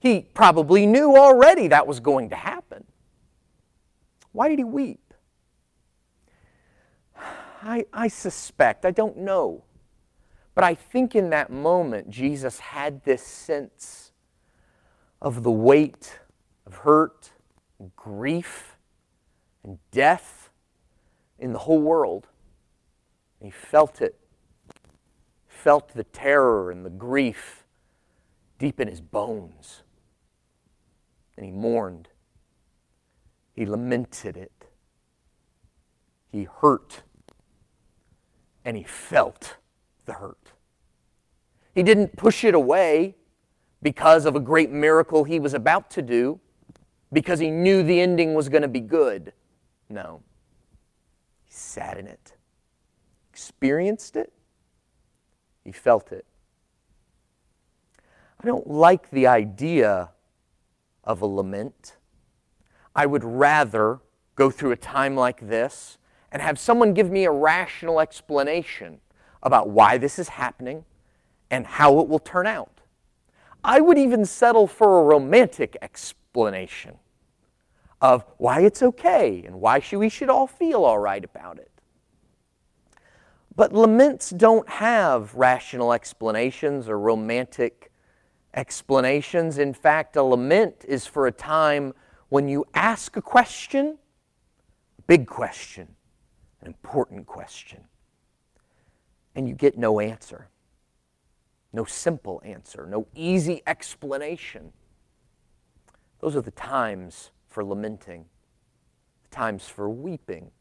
He 0.00 0.26
probably 0.34 0.84
knew 0.84 1.16
already 1.16 1.68
that 1.68 1.86
was 1.86 1.98
going 1.98 2.28
to 2.28 2.36
happen. 2.36 2.59
Why 4.32 4.48
did 4.48 4.58
he 4.58 4.64
weep? 4.64 5.14
I, 7.62 7.84
I 7.92 8.08
suspect, 8.08 8.84
I 8.86 8.90
don't 8.90 9.18
know, 9.18 9.64
but 10.54 10.64
I 10.64 10.74
think 10.74 11.14
in 11.14 11.30
that 11.30 11.50
moment 11.50 12.08
Jesus 12.08 12.58
had 12.58 13.04
this 13.04 13.22
sense 13.22 14.12
of 15.20 15.42
the 15.42 15.50
weight 15.50 16.20
of 16.66 16.74
hurt 16.76 17.32
and 17.78 17.94
grief 17.96 18.76
and 19.62 19.78
death 19.90 20.50
in 21.38 21.52
the 21.52 21.58
whole 21.60 21.80
world. 21.80 22.28
And 23.40 23.46
he 23.46 23.50
felt 23.50 24.00
it, 24.00 24.18
felt 25.46 25.94
the 25.94 26.04
terror 26.04 26.70
and 26.70 26.84
the 26.84 26.90
grief 26.90 27.64
deep 28.58 28.80
in 28.80 28.88
his 28.88 29.00
bones. 29.00 29.82
And 31.36 31.44
he 31.44 31.52
mourned. 31.52 32.08
He 33.60 33.66
lamented 33.66 34.38
it. 34.38 34.68
He 36.32 36.44
hurt. 36.44 37.02
And 38.64 38.74
he 38.74 38.84
felt 38.84 39.58
the 40.06 40.14
hurt. 40.14 40.52
He 41.74 41.82
didn't 41.82 42.16
push 42.16 42.42
it 42.42 42.54
away 42.54 43.16
because 43.82 44.24
of 44.24 44.34
a 44.34 44.40
great 44.40 44.70
miracle 44.70 45.24
he 45.24 45.38
was 45.38 45.52
about 45.52 45.90
to 45.90 46.00
do 46.00 46.40
because 47.12 47.38
he 47.38 47.50
knew 47.50 47.82
the 47.82 48.00
ending 48.00 48.32
was 48.32 48.48
going 48.48 48.62
to 48.62 48.68
be 48.68 48.80
good. 48.80 49.34
No. 49.90 50.22
He 51.46 51.52
sat 51.52 51.98
in 51.98 52.06
it, 52.06 52.32
experienced 53.30 54.16
it, 54.16 54.32
he 55.64 55.72
felt 55.72 56.12
it. 56.12 56.24
I 58.42 58.46
don't 58.46 58.68
like 58.68 59.10
the 59.10 59.26
idea 59.26 60.12
of 61.04 61.20
a 61.20 61.26
lament. 61.26 61.96
I 62.94 63.06
would 63.06 63.24
rather 63.24 64.00
go 64.34 64.50
through 64.50 64.72
a 64.72 64.76
time 64.76 65.16
like 65.16 65.48
this 65.48 65.98
and 66.32 66.42
have 66.42 66.58
someone 66.58 66.94
give 66.94 67.10
me 67.10 67.24
a 67.24 67.30
rational 67.30 68.00
explanation 68.00 69.00
about 69.42 69.68
why 69.68 69.98
this 69.98 70.18
is 70.18 70.30
happening 70.30 70.84
and 71.50 71.66
how 71.66 71.98
it 72.00 72.08
will 72.08 72.18
turn 72.18 72.46
out. 72.46 72.80
I 73.62 73.80
would 73.80 73.98
even 73.98 74.24
settle 74.24 74.66
for 74.66 75.00
a 75.00 75.04
romantic 75.04 75.76
explanation 75.82 76.98
of 78.00 78.24
why 78.38 78.60
it's 78.60 78.82
okay 78.82 79.42
and 79.44 79.60
why 79.60 79.82
we 79.92 80.08
should 80.08 80.30
all 80.30 80.46
feel 80.46 80.84
all 80.84 80.98
right 80.98 81.24
about 81.24 81.58
it. 81.58 81.70
But 83.54 83.74
laments 83.74 84.30
don't 84.30 84.68
have 84.68 85.34
rational 85.34 85.92
explanations 85.92 86.88
or 86.88 86.98
romantic 86.98 87.90
explanations. 88.54 89.58
In 89.58 89.74
fact, 89.74 90.16
a 90.16 90.22
lament 90.22 90.84
is 90.88 91.06
for 91.06 91.26
a 91.26 91.32
time 91.32 91.92
when 92.30 92.48
you 92.48 92.64
ask 92.74 93.16
a 93.16 93.22
question, 93.22 93.98
a 94.98 95.02
big 95.02 95.26
question, 95.26 95.88
an 96.60 96.68
important 96.68 97.26
question, 97.26 97.80
and 99.34 99.48
you 99.48 99.54
get 99.54 99.76
no 99.76 100.00
answer, 100.00 100.48
no 101.72 101.84
simple 101.84 102.40
answer, 102.44 102.86
no 102.86 103.06
easy 103.14 103.62
explanation. 103.66 104.72
Those 106.20 106.36
are 106.36 106.40
the 106.40 106.52
times 106.52 107.32
for 107.48 107.64
lamenting, 107.64 108.26
the 109.24 109.34
times 109.34 109.68
for 109.68 109.90
weeping. 109.90 110.52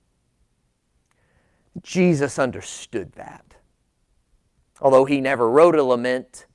Jesus 1.83 2.39
understood 2.39 3.13
that. 3.13 3.55
Although 4.81 5.05
he 5.05 5.21
never 5.21 5.49
wrote 5.49 5.75
a 5.75 5.83
lament, 5.83 6.47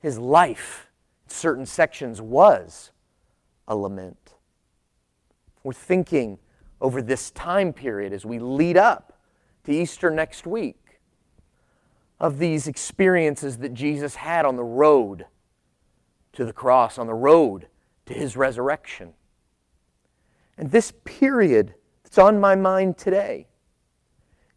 his 0.00 0.18
life 0.18 0.88
in 1.24 1.30
certain 1.30 1.64
sections 1.64 2.20
was 2.20 2.90
a 3.66 3.74
lament. 3.74 4.27
We're 5.68 5.74
thinking 5.74 6.38
over 6.80 7.02
this 7.02 7.30
time 7.30 7.74
period 7.74 8.14
as 8.14 8.24
we 8.24 8.38
lead 8.38 8.78
up 8.78 9.20
to 9.64 9.70
Easter 9.70 10.10
next 10.10 10.46
week 10.46 10.98
of 12.18 12.38
these 12.38 12.66
experiences 12.66 13.58
that 13.58 13.74
Jesus 13.74 14.14
had 14.14 14.46
on 14.46 14.56
the 14.56 14.64
road 14.64 15.26
to 16.32 16.46
the 16.46 16.54
cross, 16.54 16.96
on 16.96 17.06
the 17.06 17.12
road 17.12 17.68
to 18.06 18.14
his 18.14 18.34
resurrection. 18.34 19.12
And 20.56 20.70
this 20.70 20.94
period 21.04 21.74
that's 22.02 22.16
on 22.16 22.40
my 22.40 22.54
mind 22.54 22.96
today 22.96 23.46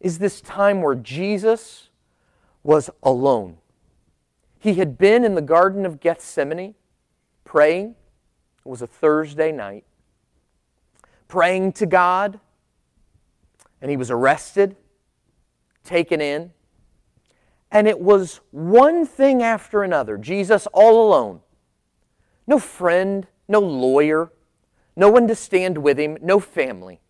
is 0.00 0.18
this 0.18 0.40
time 0.40 0.80
where 0.80 0.94
Jesus 0.94 1.90
was 2.62 2.88
alone. 3.02 3.58
He 4.58 4.76
had 4.76 4.96
been 4.96 5.24
in 5.24 5.34
the 5.34 5.42
Garden 5.42 5.84
of 5.84 6.00
Gethsemane 6.00 6.74
praying. 7.44 7.96
It 8.64 8.68
was 8.70 8.80
a 8.80 8.86
Thursday 8.86 9.52
night. 9.52 9.84
Praying 11.32 11.72
to 11.72 11.86
God. 11.86 12.40
And 13.80 13.90
he 13.90 13.96
was 13.96 14.10
arrested, 14.10 14.76
taken 15.82 16.20
in. 16.20 16.52
And 17.70 17.88
it 17.88 17.98
was 17.98 18.40
one 18.50 19.06
thing 19.06 19.42
after 19.42 19.82
another. 19.82 20.18
Jesus 20.18 20.66
all 20.74 21.08
alone. 21.08 21.40
No 22.46 22.58
friend, 22.58 23.26
no 23.48 23.60
lawyer, 23.60 24.30
no 24.94 25.08
one 25.08 25.26
to 25.26 25.34
stand 25.34 25.78
with 25.78 25.98
him, 25.98 26.18
no 26.20 26.38
family. 26.38 27.00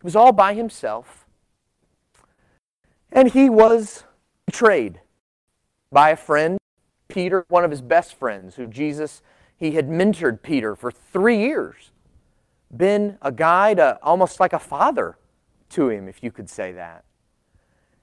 He 0.00 0.02
was 0.02 0.16
all 0.16 0.32
by 0.32 0.54
himself. 0.54 1.24
And 3.12 3.30
he 3.30 3.48
was 3.48 4.02
betrayed 4.46 5.00
by 5.92 6.10
a 6.10 6.16
friend, 6.16 6.58
Peter, 7.06 7.46
one 7.50 7.64
of 7.64 7.70
his 7.70 7.82
best 7.82 8.18
friends, 8.18 8.56
who 8.56 8.66
Jesus, 8.66 9.22
he 9.56 9.76
had 9.76 9.88
mentored 9.88 10.42
Peter 10.42 10.74
for 10.74 10.90
three 10.90 11.38
years, 11.38 11.92
been 12.76 13.18
a 13.22 13.32
guide, 13.32 13.78
a, 13.78 13.98
almost 14.02 14.40
like 14.40 14.52
a 14.52 14.58
father 14.58 15.16
to 15.70 15.88
him, 15.88 16.08
if 16.08 16.22
you 16.22 16.30
could 16.30 16.48
say 16.48 16.72
that. 16.72 17.04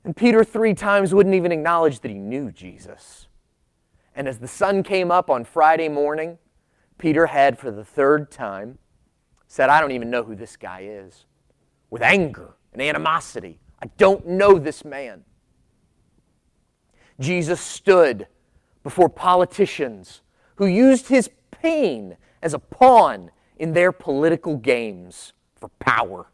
And 0.03 0.15
Peter 0.15 0.43
three 0.43 0.73
times 0.73 1.13
wouldn't 1.13 1.35
even 1.35 1.51
acknowledge 1.51 2.01
that 2.01 2.11
he 2.11 2.17
knew 2.17 2.51
Jesus. 2.51 3.27
And 4.15 4.27
as 4.27 4.39
the 4.39 4.47
sun 4.47 4.83
came 4.83 5.11
up 5.11 5.29
on 5.29 5.43
Friday 5.43 5.89
morning, 5.89 6.37
Peter 6.97 7.27
had 7.27 7.57
for 7.57 7.71
the 7.71 7.83
third 7.83 8.31
time 8.31 8.77
said, 9.47 9.69
I 9.69 9.79
don't 9.81 9.91
even 9.91 10.09
know 10.09 10.23
who 10.23 10.35
this 10.35 10.57
guy 10.57 10.81
is, 10.83 11.25
with 11.89 12.01
anger 12.01 12.55
and 12.73 12.81
animosity. 12.81 13.59
I 13.81 13.87
don't 13.97 14.25
know 14.27 14.57
this 14.57 14.85
man. 14.85 15.23
Jesus 17.19 17.61
stood 17.61 18.27
before 18.83 19.09
politicians 19.09 20.21
who 20.55 20.65
used 20.65 21.07
his 21.07 21.29
pain 21.51 22.17
as 22.41 22.53
a 22.53 22.59
pawn 22.59 23.31
in 23.57 23.73
their 23.73 23.91
political 23.91 24.57
games 24.57 25.33
for 25.55 25.69
power. 25.79 26.27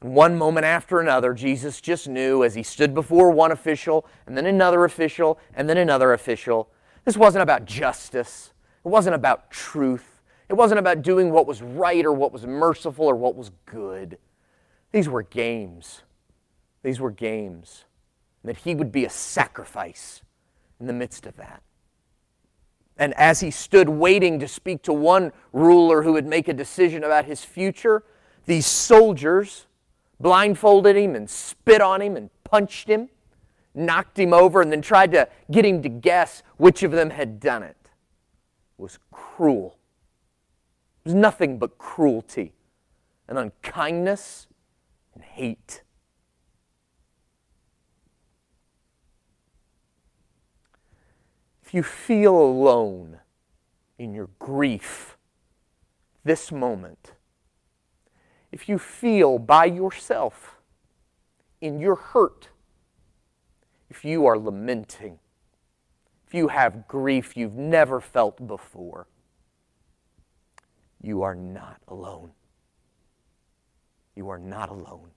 And 0.00 0.14
one 0.14 0.36
moment 0.36 0.66
after 0.66 1.00
another, 1.00 1.32
Jesus 1.32 1.80
just 1.80 2.08
knew 2.08 2.44
as 2.44 2.54
he 2.54 2.62
stood 2.62 2.94
before 2.94 3.30
one 3.30 3.52
official, 3.52 4.06
and 4.26 4.36
then 4.36 4.46
another 4.46 4.84
official, 4.84 5.38
and 5.54 5.68
then 5.68 5.78
another 5.78 6.12
official, 6.12 6.68
this 7.04 7.16
wasn't 7.16 7.42
about 7.42 7.64
justice. 7.64 8.52
It 8.84 8.88
wasn't 8.88 9.14
about 9.14 9.50
truth. 9.50 10.20
It 10.48 10.54
wasn't 10.54 10.78
about 10.78 11.02
doing 11.02 11.30
what 11.30 11.46
was 11.46 11.62
right 11.62 12.04
or 12.04 12.12
what 12.12 12.32
was 12.32 12.46
merciful 12.46 13.06
or 13.06 13.16
what 13.16 13.34
was 13.34 13.50
good. 13.64 14.18
These 14.92 15.08
were 15.08 15.22
games. 15.22 16.02
These 16.82 17.00
were 17.00 17.10
games. 17.10 17.84
And 18.42 18.50
that 18.50 18.60
he 18.60 18.74
would 18.74 18.92
be 18.92 19.04
a 19.04 19.10
sacrifice 19.10 20.22
in 20.78 20.86
the 20.86 20.92
midst 20.92 21.26
of 21.26 21.36
that. 21.36 21.62
And 22.98 23.12
as 23.14 23.40
he 23.40 23.50
stood 23.50 23.88
waiting 23.88 24.38
to 24.40 24.48
speak 24.48 24.82
to 24.82 24.92
one 24.92 25.32
ruler 25.52 26.02
who 26.02 26.14
would 26.14 26.26
make 26.26 26.48
a 26.48 26.54
decision 26.54 27.04
about 27.04 27.26
his 27.26 27.44
future, 27.44 28.02
these 28.46 28.66
soldiers 28.66 29.66
blindfolded 30.18 30.96
him 30.96 31.14
and 31.14 31.28
spit 31.28 31.82
on 31.82 32.00
him 32.00 32.16
and 32.16 32.30
punched 32.44 32.88
him 32.88 33.10
knocked 33.76 34.18
him 34.18 34.32
over, 34.32 34.62
and 34.62 34.72
then 34.72 34.82
tried 34.82 35.12
to 35.12 35.28
get 35.50 35.64
him 35.64 35.82
to 35.82 35.88
guess 35.88 36.42
which 36.56 36.82
of 36.82 36.90
them 36.90 37.10
had 37.10 37.38
done 37.38 37.62
it. 37.62 37.76
It 38.78 38.82
was 38.82 38.98
cruel. 39.12 39.78
It 41.04 41.10
was 41.10 41.14
nothing 41.14 41.58
but 41.58 41.78
cruelty 41.78 42.54
and 43.28 43.38
unkindness 43.38 44.48
and 45.14 45.22
hate. 45.22 45.82
If 51.66 51.74
you 51.74 51.82
feel 51.82 52.36
alone 52.36 53.18
in 53.98 54.14
your 54.14 54.28
grief 54.38 55.16
this 56.22 56.52
moment, 56.52 57.14
if 58.52 58.68
you 58.68 58.78
feel 58.78 59.40
by 59.40 59.64
yourself 59.64 60.58
in 61.60 61.80
your 61.80 61.96
hurt, 61.96 62.50
if 63.90 64.04
you 64.04 64.26
are 64.26 64.38
lamenting, 64.38 65.18
if 66.28 66.34
you 66.34 66.48
have 66.48 66.86
grief 66.86 67.36
you've 67.36 67.56
never 67.56 68.00
felt 68.00 68.46
before, 68.46 69.08
you 71.02 71.22
are 71.22 71.34
not 71.34 71.80
alone. 71.88 72.30
You 74.14 74.28
are 74.28 74.38
not 74.38 74.68
alone. 74.68 75.10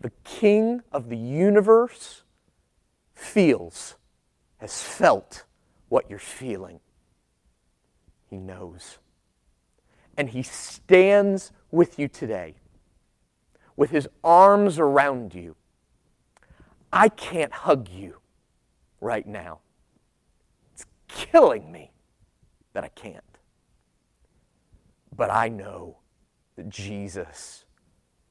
The 0.00 0.12
King 0.24 0.80
of 0.90 1.10
the 1.10 1.16
universe 1.18 2.22
feels, 3.14 3.96
has 4.58 4.82
felt 4.82 5.44
what 5.88 6.08
you're 6.10 6.18
feeling. 6.18 6.80
He 8.28 8.36
knows. 8.36 8.98
And 10.16 10.30
He 10.30 10.42
stands 10.42 11.52
with 11.70 11.98
you 11.98 12.08
today 12.08 12.56
with 13.76 13.90
His 13.90 14.08
arms 14.22 14.78
around 14.78 15.34
you 15.34 15.54
I 16.92 17.08
can't 17.08 17.52
hug 17.52 17.88
you 17.88 18.16
right 19.00 19.26
now. 19.26 19.60
It's 20.72 20.86
killing 21.06 21.70
me 21.70 21.92
that 22.72 22.84
I 22.84 22.88
can't. 22.88 23.24
But 25.14 25.30
I 25.30 25.48
know 25.48 25.98
that 26.56 26.68
Jesus 26.68 27.64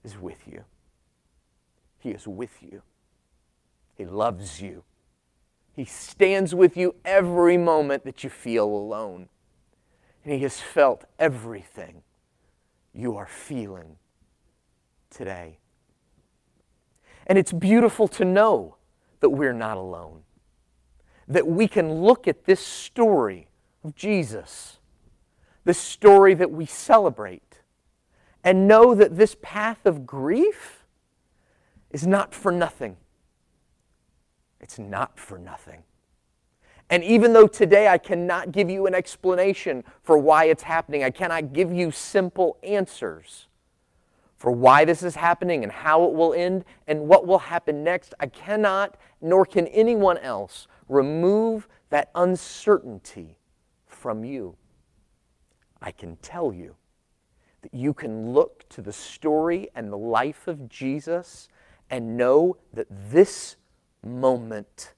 is 0.04 0.18
with 0.18 0.48
you. 0.48 0.64
He 2.00 2.12
is 2.12 2.28
with 2.28 2.64
you. 2.64 2.82
He 3.96 4.06
loves 4.06 4.62
you. 4.62 4.84
He 5.78 5.86
stands 5.86 6.56
with 6.56 6.76
you 6.76 6.96
every 7.06 7.56
moment 7.56 8.04
that 8.04 8.24
you 8.24 8.32
feel 8.32 8.66
alone. 8.66 9.30
And 10.24 10.34
He 10.34 10.40
has 10.40 10.60
felt 10.60 11.06
everything 11.20 12.02
you 12.94 13.16
are 13.16 13.28
feeling 13.28 13.98
today. 15.12 15.60
And 17.28 17.38
it's 17.38 17.54
beautiful 17.54 18.08
to 18.08 18.26
know 18.26 18.78
that 19.20 19.30
we're 19.30 19.54
not 19.54 19.78
alone, 19.78 20.24
that 21.28 21.46
we 21.46 21.68
can 21.68 21.94
look 22.02 22.28
at 22.28 22.46
this 22.46 22.60
story 22.60 23.48
of 23.84 23.94
Jesus, 23.94 24.80
this 25.64 25.78
story 25.78 26.34
that 26.34 26.50
we 26.50 26.66
celebrate, 26.66 27.60
and 28.44 28.68
know 28.68 28.96
that 28.96 29.16
this 29.16 29.36
path 29.44 29.86
of 29.86 30.08
grief 30.08 30.86
is 31.92 32.08
not 32.08 32.34
for 32.34 32.52
nothing. 32.52 32.98
It's 34.60 34.80
not 34.80 35.20
for 35.20 35.38
nothing. 35.38 35.84
And 36.90 37.04
even 37.04 37.34
though 37.34 37.48
today 37.48 37.88
I 37.88 37.98
cannot 37.98 38.52
give 38.52 38.70
you 38.70 38.86
an 38.86 38.96
explanation 38.96 39.84
for 40.04 40.18
why 40.18 40.46
it's 40.46 40.64
happening, 40.64 41.04
I 41.04 41.10
cannot 41.10 41.52
give 41.54 41.72
you 41.72 41.92
simple 41.92 42.58
answers 42.64 43.48
for 44.38 44.52
why 44.52 44.86
this 44.86 45.04
is 45.04 45.16
happening 45.16 45.64
and 45.64 45.72
how 45.72 46.06
it 46.06 46.14
will 46.14 46.34
end 46.34 46.64
and 46.88 47.08
what 47.08 47.28
will 47.28 47.40
happen 47.40 47.84
next. 47.84 48.14
I 48.20 48.28
cannot, 48.28 48.96
nor 49.20 49.46
can 49.46 49.68
anyone 49.68 50.18
else, 50.20 50.68
remove 50.88 51.68
that 51.90 52.10
uncertainty 52.16 53.38
from 53.86 54.24
you. 54.24 54.56
I 55.82 55.92
can 55.92 56.16
tell 56.18 56.54
you 56.54 56.76
that 57.64 57.74
you 57.74 57.94
can 57.94 58.32
look 58.32 58.68
to 58.70 58.82
the 58.82 58.94
story 58.94 59.70
and 59.76 59.92
the 59.92 59.98
life 59.98 60.48
of 60.48 60.70
Jesus 60.70 61.50
and 61.90 62.16
know 62.16 62.58
that 62.74 62.88
this 62.90 63.56
moment 64.08 64.94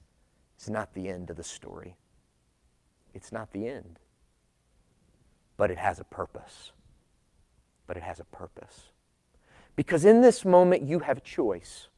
is 0.58 0.70
not 0.70 0.94
the 0.94 1.08
end 1.08 1.30
of 1.30 1.36
the 1.36 1.44
story. 1.44 1.96
It's 3.14 3.32
not 3.32 3.52
the 3.52 3.66
end. 3.66 3.98
But 5.56 5.70
it 5.70 5.78
has 5.78 6.00
a 6.00 6.04
purpose. 6.04 6.72
But 7.86 7.96
it 7.96 8.02
has 8.02 8.20
a 8.20 8.24
purpose. 8.24 8.90
Because 9.76 10.04
in 10.04 10.20
this 10.20 10.44
moment, 10.44 10.82
you 10.82 11.00
have 11.00 11.18
a 11.18 11.22
choice. 11.22 11.88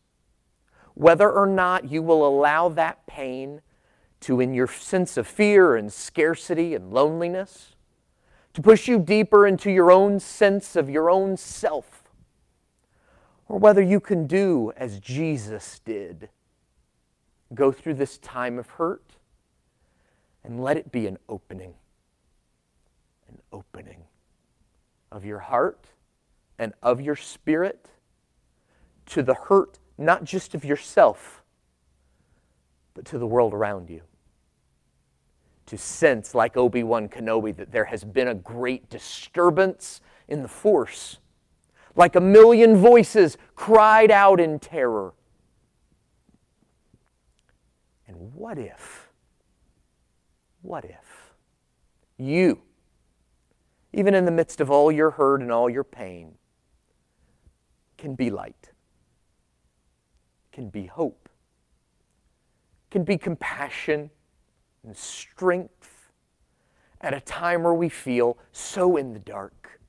Whether 0.94 1.30
or 1.30 1.46
not 1.46 1.90
you 1.90 2.02
will 2.02 2.26
allow 2.26 2.68
that 2.70 3.06
pain 3.06 3.60
to, 4.20 4.40
in 4.40 4.54
your 4.54 4.68
sense 4.68 5.16
of 5.16 5.26
fear 5.26 5.76
and 5.76 5.92
scarcity 5.92 6.74
and 6.74 6.92
loneliness, 6.92 7.74
to 8.54 8.62
push 8.62 8.86
you 8.86 8.98
deeper 8.98 9.46
into 9.46 9.70
your 9.70 9.90
own 9.90 10.20
sense 10.20 10.76
of 10.76 10.90
your 10.90 11.10
own 11.10 11.36
self, 11.36 12.04
or 13.48 13.58
whether 13.58 13.82
you 13.82 13.98
can 13.98 14.26
do 14.26 14.72
as 14.76 15.00
Jesus 15.00 15.80
did 15.84 16.28
go 17.54 17.72
through 17.72 17.94
this 17.94 18.18
time 18.18 18.58
of 18.58 18.68
hurt 18.70 19.16
and 20.44 20.62
let 20.62 20.76
it 20.76 20.90
be 20.90 21.06
an 21.06 21.18
opening, 21.28 21.74
an 23.28 23.38
opening 23.52 24.04
of 25.10 25.24
your 25.24 25.38
heart 25.38 25.86
and 26.58 26.72
of 26.82 27.00
your 27.00 27.16
spirit 27.16 27.90
to 29.06 29.22
the 29.22 29.34
hurt 29.34 29.78
not 29.98 30.24
just 30.24 30.54
of 30.54 30.64
yourself, 30.64 31.42
but 32.94 33.04
to 33.04 33.18
the 33.18 33.26
world 33.26 33.54
around 33.54 33.90
you. 33.90 34.02
to 35.66 35.78
sense, 35.78 36.34
like 36.34 36.56
Obi 36.56 36.82
Wan 36.82 37.08
Kenobi, 37.08 37.56
that 37.56 37.72
there 37.72 37.86
has 37.86 38.04
been 38.04 38.28
a 38.28 38.34
great 38.34 38.90
disturbance 38.90 40.00
in 40.28 40.42
the 40.42 40.48
force. 40.48 41.18
Like 41.96 42.14
a 42.14 42.20
million 42.20 42.76
voices 42.76 43.38
cried 43.54 44.10
out 44.10 44.40
in 44.40 44.58
terror. 44.58 45.14
And 48.12 48.34
what 48.34 48.58
if, 48.58 49.10
what 50.60 50.84
if 50.84 51.34
you, 52.18 52.60
even 53.92 54.14
in 54.14 54.24
the 54.26 54.30
midst 54.30 54.60
of 54.60 54.70
all 54.70 54.92
your 54.92 55.12
hurt 55.12 55.40
and 55.40 55.50
all 55.50 55.70
your 55.70 55.84
pain, 55.84 56.34
can 57.96 58.14
be 58.14 58.30
light, 58.30 58.72
can 60.52 60.68
be 60.68 60.86
hope, 60.86 61.28
can 62.90 63.04
be 63.04 63.16
compassion 63.16 64.10
and 64.84 64.96
strength 64.96 66.10
at 67.00 67.14
a 67.14 67.20
time 67.20 67.62
where 67.62 67.74
we 67.74 67.88
feel 67.88 68.36
so 68.52 68.96
in 68.96 69.14
the 69.14 69.20
dark. 69.20 69.80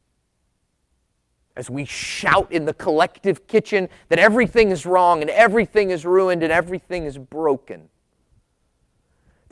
As 1.56 1.70
we 1.70 1.86
shout 1.86 2.52
in 2.52 2.66
the 2.66 2.74
collective 2.74 3.48
kitchen 3.48 3.90
that 4.08 4.18
everything 4.18 4.72
is 4.72 4.86
wrong 4.86 5.22
and 5.22 5.30
everything 5.30 5.92
is 5.92 6.06
ruined 6.06 6.42
and 6.42 6.52
everything 6.52 7.04
is 7.04 7.18
broken, 7.18 7.90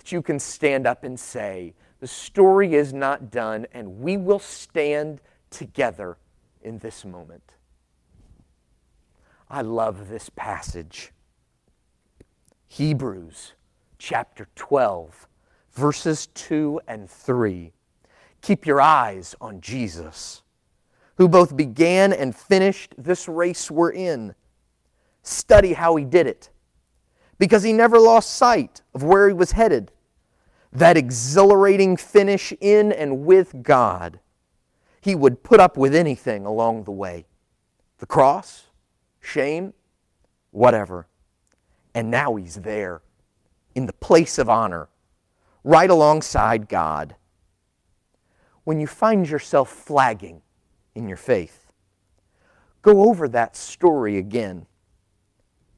that 0.01 0.11
you 0.11 0.23
can 0.23 0.39
stand 0.39 0.87
up 0.87 1.03
and 1.03 1.19
say, 1.19 1.75
The 1.99 2.07
story 2.07 2.73
is 2.73 2.91
not 2.91 3.29
done, 3.29 3.67
and 3.71 3.99
we 3.99 4.17
will 4.17 4.39
stand 4.39 5.21
together 5.51 6.17
in 6.63 6.79
this 6.79 7.05
moment. 7.05 7.53
I 9.47 9.61
love 9.61 10.09
this 10.09 10.29
passage. 10.35 11.11
Hebrews 12.67 13.53
chapter 13.99 14.47
12, 14.55 15.27
verses 15.73 16.27
2 16.33 16.81
and 16.87 17.07
3. 17.07 17.71
Keep 18.41 18.65
your 18.65 18.81
eyes 18.81 19.35
on 19.39 19.61
Jesus, 19.61 20.41
who 21.17 21.27
both 21.27 21.55
began 21.55 22.11
and 22.11 22.35
finished 22.35 22.95
this 22.97 23.27
race 23.27 23.69
we're 23.69 23.91
in. 23.91 24.33
Study 25.21 25.73
how 25.73 25.95
he 25.95 26.05
did 26.05 26.25
it, 26.25 26.49
because 27.41 27.63
he 27.63 27.73
never 27.73 27.97
lost 27.97 28.35
sight 28.35 28.83
of 28.93 29.01
where 29.01 29.27
he 29.27 29.33
was 29.33 29.53
headed 29.53 29.91
that 30.71 30.95
exhilarating 30.95 31.97
finish 31.97 32.53
in 32.61 32.91
and 32.91 33.25
with 33.25 33.63
God. 33.63 34.19
He 35.01 35.15
would 35.15 35.41
put 35.41 35.59
up 35.59 35.75
with 35.75 35.95
anything 35.95 36.45
along 36.45 36.83
the 36.83 36.91
way 36.91 37.25
the 37.97 38.05
cross, 38.05 38.67
shame, 39.19 39.73
whatever. 40.51 41.07
And 41.95 42.11
now 42.11 42.35
he's 42.35 42.57
there 42.57 43.01
in 43.73 43.87
the 43.87 43.93
place 43.93 44.37
of 44.37 44.47
honor, 44.47 44.87
right 45.63 45.89
alongside 45.89 46.69
God. 46.69 47.15
When 48.65 48.79
you 48.79 48.85
find 48.85 49.27
yourself 49.27 49.67
flagging 49.67 50.43
in 50.93 51.07
your 51.07 51.17
faith, 51.17 51.71
go 52.83 53.09
over 53.09 53.27
that 53.29 53.55
story 53.55 54.19
again, 54.19 54.67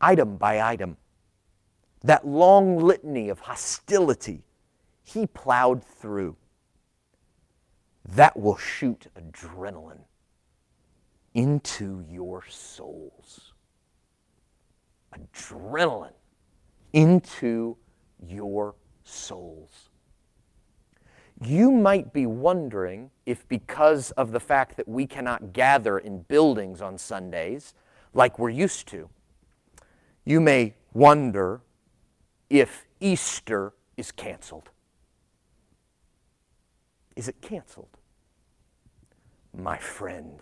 item 0.02 0.36
by 0.36 0.60
item. 0.60 0.98
That 2.04 2.28
long 2.28 2.78
litany 2.78 3.30
of 3.30 3.40
hostility 3.40 4.44
he 5.04 5.28
plowed 5.28 5.84
through. 5.84 6.36
That 8.06 8.38
will 8.38 8.58
shoot 8.58 9.08
adrenaline 9.18 10.02
into 11.34 12.04
your 12.10 12.44
souls. 12.50 13.54
Adrenaline 15.14 16.14
into 16.92 17.78
your 18.26 18.76
souls. 19.04 19.90
You 21.42 21.72
might 21.72 22.14
be 22.14 22.26
wondering 22.26 23.10
if, 23.26 23.48
because 23.48 24.12
of 24.12 24.32
the 24.32 24.40
fact 24.40 24.78
that 24.78 24.88
we 24.88 25.06
cannot 25.06 25.54
gather 25.54 25.98
in 25.98 26.22
buildings 26.22 26.82
on 26.82 26.98
Sundays 26.98 27.74
like 28.14 28.38
we're 28.38 28.50
used 28.50 28.88
to, 28.90 29.10
you 30.26 30.40
may 30.40 30.76
wonder 30.94 31.62
if 32.54 32.86
Easter 33.00 33.74
is 33.98 34.12
canceled. 34.12 34.70
Is 37.16 37.28
it 37.28 37.42
canceled? 37.42 37.98
My 39.58 39.80
friend, 39.80 40.40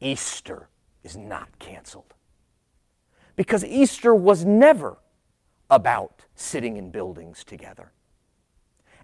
Easter 0.00 0.68
is 1.04 1.16
not 1.16 1.56
canceled. 1.60 2.14
Because 3.36 3.64
Easter 3.64 4.12
was 4.12 4.44
never 4.44 4.98
about 5.70 6.24
sitting 6.34 6.76
in 6.76 6.90
buildings 6.90 7.44
together. 7.44 7.92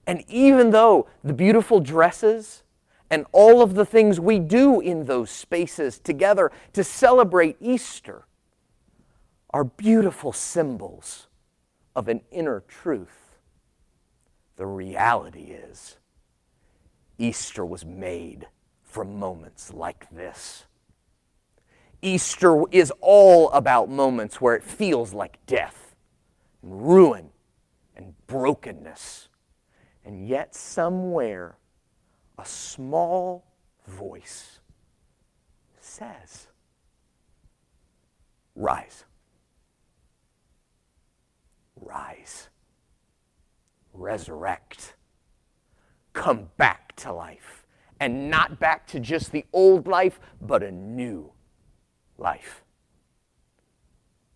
And 0.05 0.25
even 0.27 0.71
though 0.71 1.09
the 1.23 1.33
beautiful 1.33 1.79
dresses 1.79 2.65
and 3.09 3.25
all 3.31 3.63
of 3.63 3.77
the 3.77 3.87
things 3.87 4.19
we 4.19 4.41
do 4.41 4.81
in 4.81 5.05
those 5.05 5.31
spaces 5.31 6.01
together 6.01 6.51
to 6.73 6.83
celebrate 6.83 7.57
Easter 7.61 8.27
are 9.51 9.63
beautiful 9.63 10.33
symbols 10.33 11.29
of 11.97 12.09
an 12.09 12.21
inner 12.31 12.63
truth, 12.69 13.39
the 14.57 14.67
reality 14.67 15.51
is 15.51 15.97
Easter 17.19 17.65
was 17.65 17.87
made 17.87 18.47
from 18.83 19.19
moments 19.19 19.73
like 19.73 20.09
this. 20.11 20.67
Easter 22.03 22.63
is 22.71 22.93
all 23.01 23.51
about 23.51 23.89
moments 23.89 24.41
where 24.41 24.55
it 24.55 24.63
feels 24.63 25.15
like 25.15 25.45
death 25.47 25.97
and 26.63 26.87
ruin 26.87 27.31
and 27.97 28.15
brokenness. 28.27 29.29
And 30.05 30.29
yet, 30.29 30.55
somewhere, 30.55 31.57
a 32.39 32.45
small 32.45 33.47
voice 33.87 34.61
says, 35.81 36.49
Rise. 38.55 39.05
Rise. 41.87 42.49
Resurrect. 43.93 44.95
Come 46.13 46.49
back 46.57 46.95
to 46.97 47.13
life. 47.13 47.65
And 48.01 48.31
not 48.31 48.61
back 48.61 48.87
to 48.89 49.01
just 49.01 49.33
the 49.33 49.45
old 49.53 49.87
life, 49.87 50.21
but 50.41 50.63
a 50.63 50.71
new 50.71 51.33
life. 52.19 52.63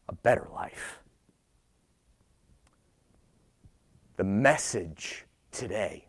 A 0.08 0.14
better 0.14 0.48
life. 0.54 1.00
the 4.20 4.24
message 4.24 5.24
today 5.50 6.06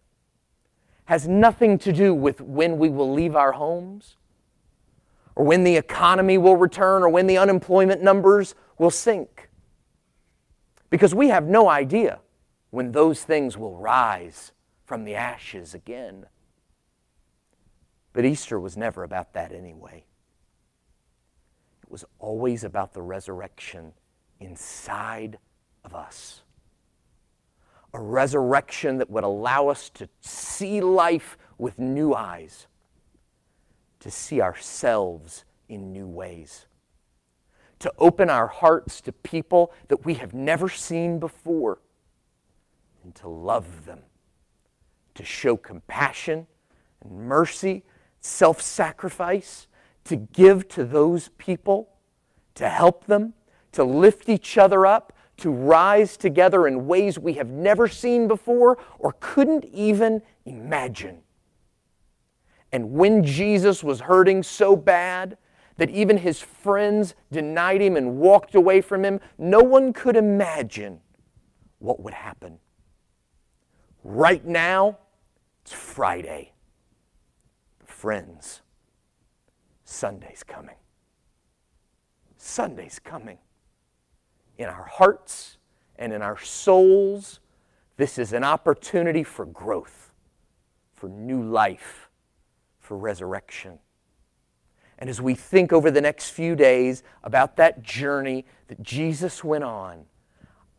has 1.06 1.30
nothing 1.30 1.78
to 1.78 1.94
do 1.94 2.14
with 2.14 2.42
when 2.42 2.78
we 2.78 2.90
will 2.90 3.10
leave 3.10 3.38
our 3.38 3.54
homes 3.54 4.18
or 5.34 5.46
when 5.46 5.64
the 5.64 5.78
economy 5.78 6.38
will 6.38 6.58
return 6.58 7.04
or 7.04 7.08
when 7.08 7.26
the 7.26 7.38
unemployment 7.38 8.04
numbers 8.04 8.54
will 8.78 8.92
sink. 8.92 9.48
Because 10.92 11.16
we 11.16 11.30
have 11.30 11.48
no 11.48 11.68
idea 11.68 12.20
when 12.70 12.92
those 12.92 13.24
things 13.24 13.58
will 13.58 13.76
rise 13.76 14.52
from 14.86 15.04
the 15.04 15.16
ashes 15.16 15.74
again. 15.74 16.28
But 18.14 18.26
Easter 18.26 18.60
was 18.60 18.78
never 18.78 19.04
about 19.04 19.34
that 19.34 19.52
anyway. 19.52 20.06
It 21.82 21.90
was 21.90 22.06
always 22.20 22.64
about 22.64 22.94
the 22.94 23.02
resurrection 23.02 23.94
inside 24.40 25.40
of 25.84 25.96
us 25.96 26.44
a 27.94 28.00
resurrection 28.00 28.98
that 28.98 29.10
would 29.10 29.24
allow 29.24 29.68
us 29.68 29.90
to 29.90 30.08
see 30.22 30.82
life 30.82 31.38
with 31.58 31.78
new 31.78 32.14
eyes, 32.14 32.68
to 34.00 34.10
see 34.10 34.42
ourselves 34.42 35.44
in 35.68 35.92
new 35.92 36.08
ways, 36.08 36.68
to 37.82 37.94
open 37.98 38.30
our 38.30 38.48
hearts 38.48 39.02
to 39.02 39.12
people 39.12 39.72
that 39.88 40.06
we 40.06 40.16
have 40.16 40.34
never 40.34 40.70
seen 40.70 41.20
before, 41.20 41.80
and 43.04 43.14
to 43.16 43.28
love 43.28 43.86
them, 43.86 44.00
to 45.16 45.24
show 45.24 45.58
compassion 45.58 46.48
and 47.02 47.12
mercy, 47.12 47.84
self 48.20 48.62
sacrifice, 48.62 49.68
to 50.06 50.16
give 50.16 50.68
to 50.70 50.84
those 50.84 51.30
people, 51.38 51.90
to 52.56 52.70
help 52.70 53.06
them, 53.06 53.34
to 53.72 53.84
lift 53.84 54.30
each 54.30 54.58
other 54.58 54.86
up 54.86 55.14
to 55.42 55.50
rise 55.50 56.18
together 56.18 56.68
in 56.68 56.86
ways 56.86 57.18
we 57.18 57.34
have 57.34 57.50
never 57.50 57.88
seen 57.88 58.28
before 58.28 58.78
or 59.00 59.16
couldn't 59.20 59.66
even 59.66 60.22
imagine. 60.46 61.18
And 62.72 62.92
when 62.92 63.24
Jesus 63.24 63.84
was 63.84 64.02
hurting 64.02 64.44
so 64.44 64.76
bad 64.76 65.38
that 65.82 65.90
even 65.90 66.18
his 66.18 66.40
friends 66.40 67.16
denied 67.32 67.82
him 67.82 67.98
and 67.98 68.18
walked 68.18 68.54
away 68.54 68.82
from 68.82 69.04
him, 69.04 69.20
no 69.40 69.64
one 69.64 69.92
could 69.92 70.16
imagine 70.16 71.00
what 71.80 72.00
would 72.00 72.14
happen. 72.14 72.60
Right 74.04 74.46
now, 74.46 75.00
it's 75.64 75.74
Friday. 75.74 76.54
Friends, 77.84 78.62
Sunday's 79.84 80.44
coming. 80.44 80.76
Sunday's 82.38 83.00
coming 83.00 83.40
in 84.60 84.70
our 84.70 84.86
hearts 84.86 85.58
and 85.96 86.14
in 86.14 86.22
our 86.22 86.38
souls 86.38 87.40
This 87.98 88.20
is 88.20 88.34
an 88.34 88.44
opportunity 88.44 89.24
for 89.24 89.48
growth, 89.48 90.14
for 90.94 91.10
new 91.10 91.42
life, 91.42 92.12
for 92.78 92.96
resurrection. 92.96 93.80
And 95.02 95.10
as 95.10 95.20
we 95.20 95.34
think 95.34 95.74
over 95.74 95.90
the 95.90 96.00
next 96.00 96.30
few 96.30 96.56
days 96.56 97.02
about 97.24 97.56
that 97.58 97.82
journey 97.82 98.46
that 98.68 98.84
Jesus 98.84 99.44
went 99.44 99.64
on, 99.64 100.06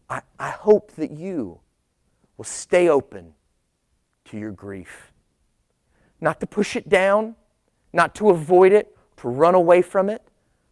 I, 0.08 0.22
I 0.38 0.50
hope 0.50 0.92
that 0.92 1.10
you 1.10 1.58
will 2.36 2.44
stay 2.44 2.88
open 2.88 3.34
to 4.26 4.38
your 4.38 4.52
grief. 4.52 5.12
Not 6.20 6.38
to 6.38 6.46
push 6.46 6.76
it 6.76 6.88
down, 6.88 7.34
not 7.92 8.14
to 8.14 8.30
avoid 8.30 8.72
it, 8.72 8.96
to 9.18 9.28
run 9.28 9.56
away 9.56 9.82
from 9.82 10.08
it, 10.08 10.22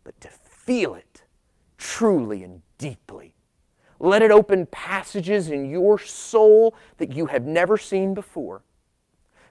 but 0.05 0.19
to 0.21 0.29
feel 0.29 0.95
it 0.95 1.25
truly 1.77 2.45
and 2.45 2.63
deeply. 2.79 3.35
Let 3.99 4.23
it 4.23 4.31
open 4.31 4.67
passages 4.67 5.51
in 5.51 5.69
your 5.69 5.99
soul 5.99 6.77
that 6.99 7.13
you 7.13 7.27
have 7.27 7.45
never 7.45 7.77
seen 7.77 8.15
before. 8.15 8.63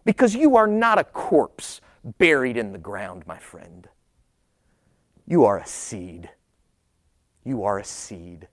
Because 0.06 0.36
you 0.36 0.56
are 0.56 0.68
not 0.68 0.98
a 1.00 1.04
corpse 1.04 1.82
buried 2.04 2.58
in 2.58 2.72
the 2.72 2.78
ground, 2.78 3.26
my 3.28 3.38
friend. 3.38 3.88
You 5.26 5.46
are 5.46 5.58
a 5.58 5.66
seed. 5.66 6.30
You 7.44 7.64
are 7.64 7.80
a 7.80 7.84
seed. 7.84 8.48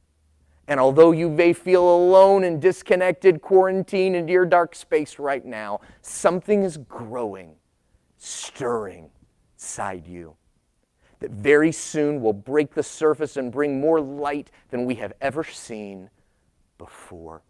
And 0.68 0.80
although 0.80 1.12
you 1.12 1.28
may 1.28 1.52
feel 1.52 1.88
alone 1.88 2.44
and 2.44 2.61
disconnected, 2.61 3.40
quarantined 3.40 4.16
into 4.16 4.32
your 4.32 4.46
dark 4.46 4.74
space 4.74 5.18
right 5.18 5.44
now, 5.44 5.80
something 6.02 6.62
is 6.62 6.76
growing, 6.76 7.54
stirring 8.18 9.11
inside 9.54 10.06
you 10.06 10.37
that 11.20 11.30
very 11.30 11.72
soon 11.72 12.20
will 12.20 12.32
break 12.32 12.74
the 12.74 12.82
surface 12.82 13.37
and 13.37 13.50
bring 13.50 13.80
more 13.80 14.00
light 14.00 14.50
than 14.70 14.85
we 14.85 14.96
have 14.96 15.12
ever 15.20 15.44
seen 15.44 16.11
before. 16.78 17.42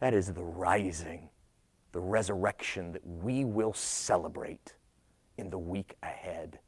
That 0.00 0.14
is 0.14 0.32
the 0.32 0.44
rising, 0.44 1.30
the 1.92 2.00
resurrection 2.00 2.92
that 2.92 3.06
we 3.06 3.44
will 3.44 3.72
celebrate 3.72 4.74
in 5.38 5.50
the 5.50 5.58
week 5.58 5.96
ahead. 6.02 6.58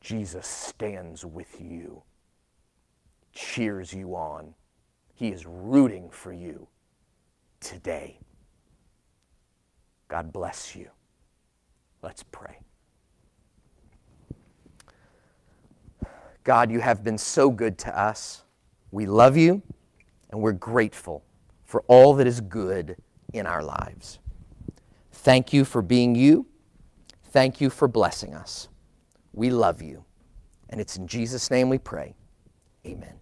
Jesus 0.00 0.46
stands 0.46 1.24
with 1.24 1.60
you, 1.60 2.02
cheers 3.32 3.92
you 3.92 4.14
on. 4.14 4.54
He 5.14 5.28
is 5.28 5.46
rooting 5.46 6.10
for 6.10 6.32
you 6.32 6.68
today. 7.60 8.20
God 10.08 10.32
bless 10.32 10.76
you. 10.76 10.90
Let's 12.02 12.22
pray. 12.22 12.58
God, 16.44 16.70
you 16.70 16.78
have 16.78 17.02
been 17.02 17.18
so 17.18 17.50
good 17.50 17.76
to 17.78 17.98
us. 17.98 18.44
We 18.92 19.06
love 19.06 19.36
you 19.36 19.62
and 20.30 20.40
we're 20.40 20.52
grateful 20.52 21.24
for 21.66 21.82
all 21.88 22.14
that 22.14 22.26
is 22.26 22.40
good 22.40 22.96
in 23.32 23.46
our 23.46 23.62
lives. 23.62 24.18
Thank 25.12 25.52
you 25.52 25.64
for 25.64 25.82
being 25.82 26.14
you. 26.14 26.46
Thank 27.24 27.60
you 27.60 27.68
for 27.68 27.88
blessing 27.88 28.34
us. 28.34 28.68
We 29.32 29.50
love 29.50 29.82
you. 29.82 30.04
And 30.70 30.80
it's 30.80 30.96
in 30.96 31.06
Jesus' 31.06 31.50
name 31.50 31.68
we 31.68 31.78
pray. 31.78 32.14
Amen. 32.86 33.14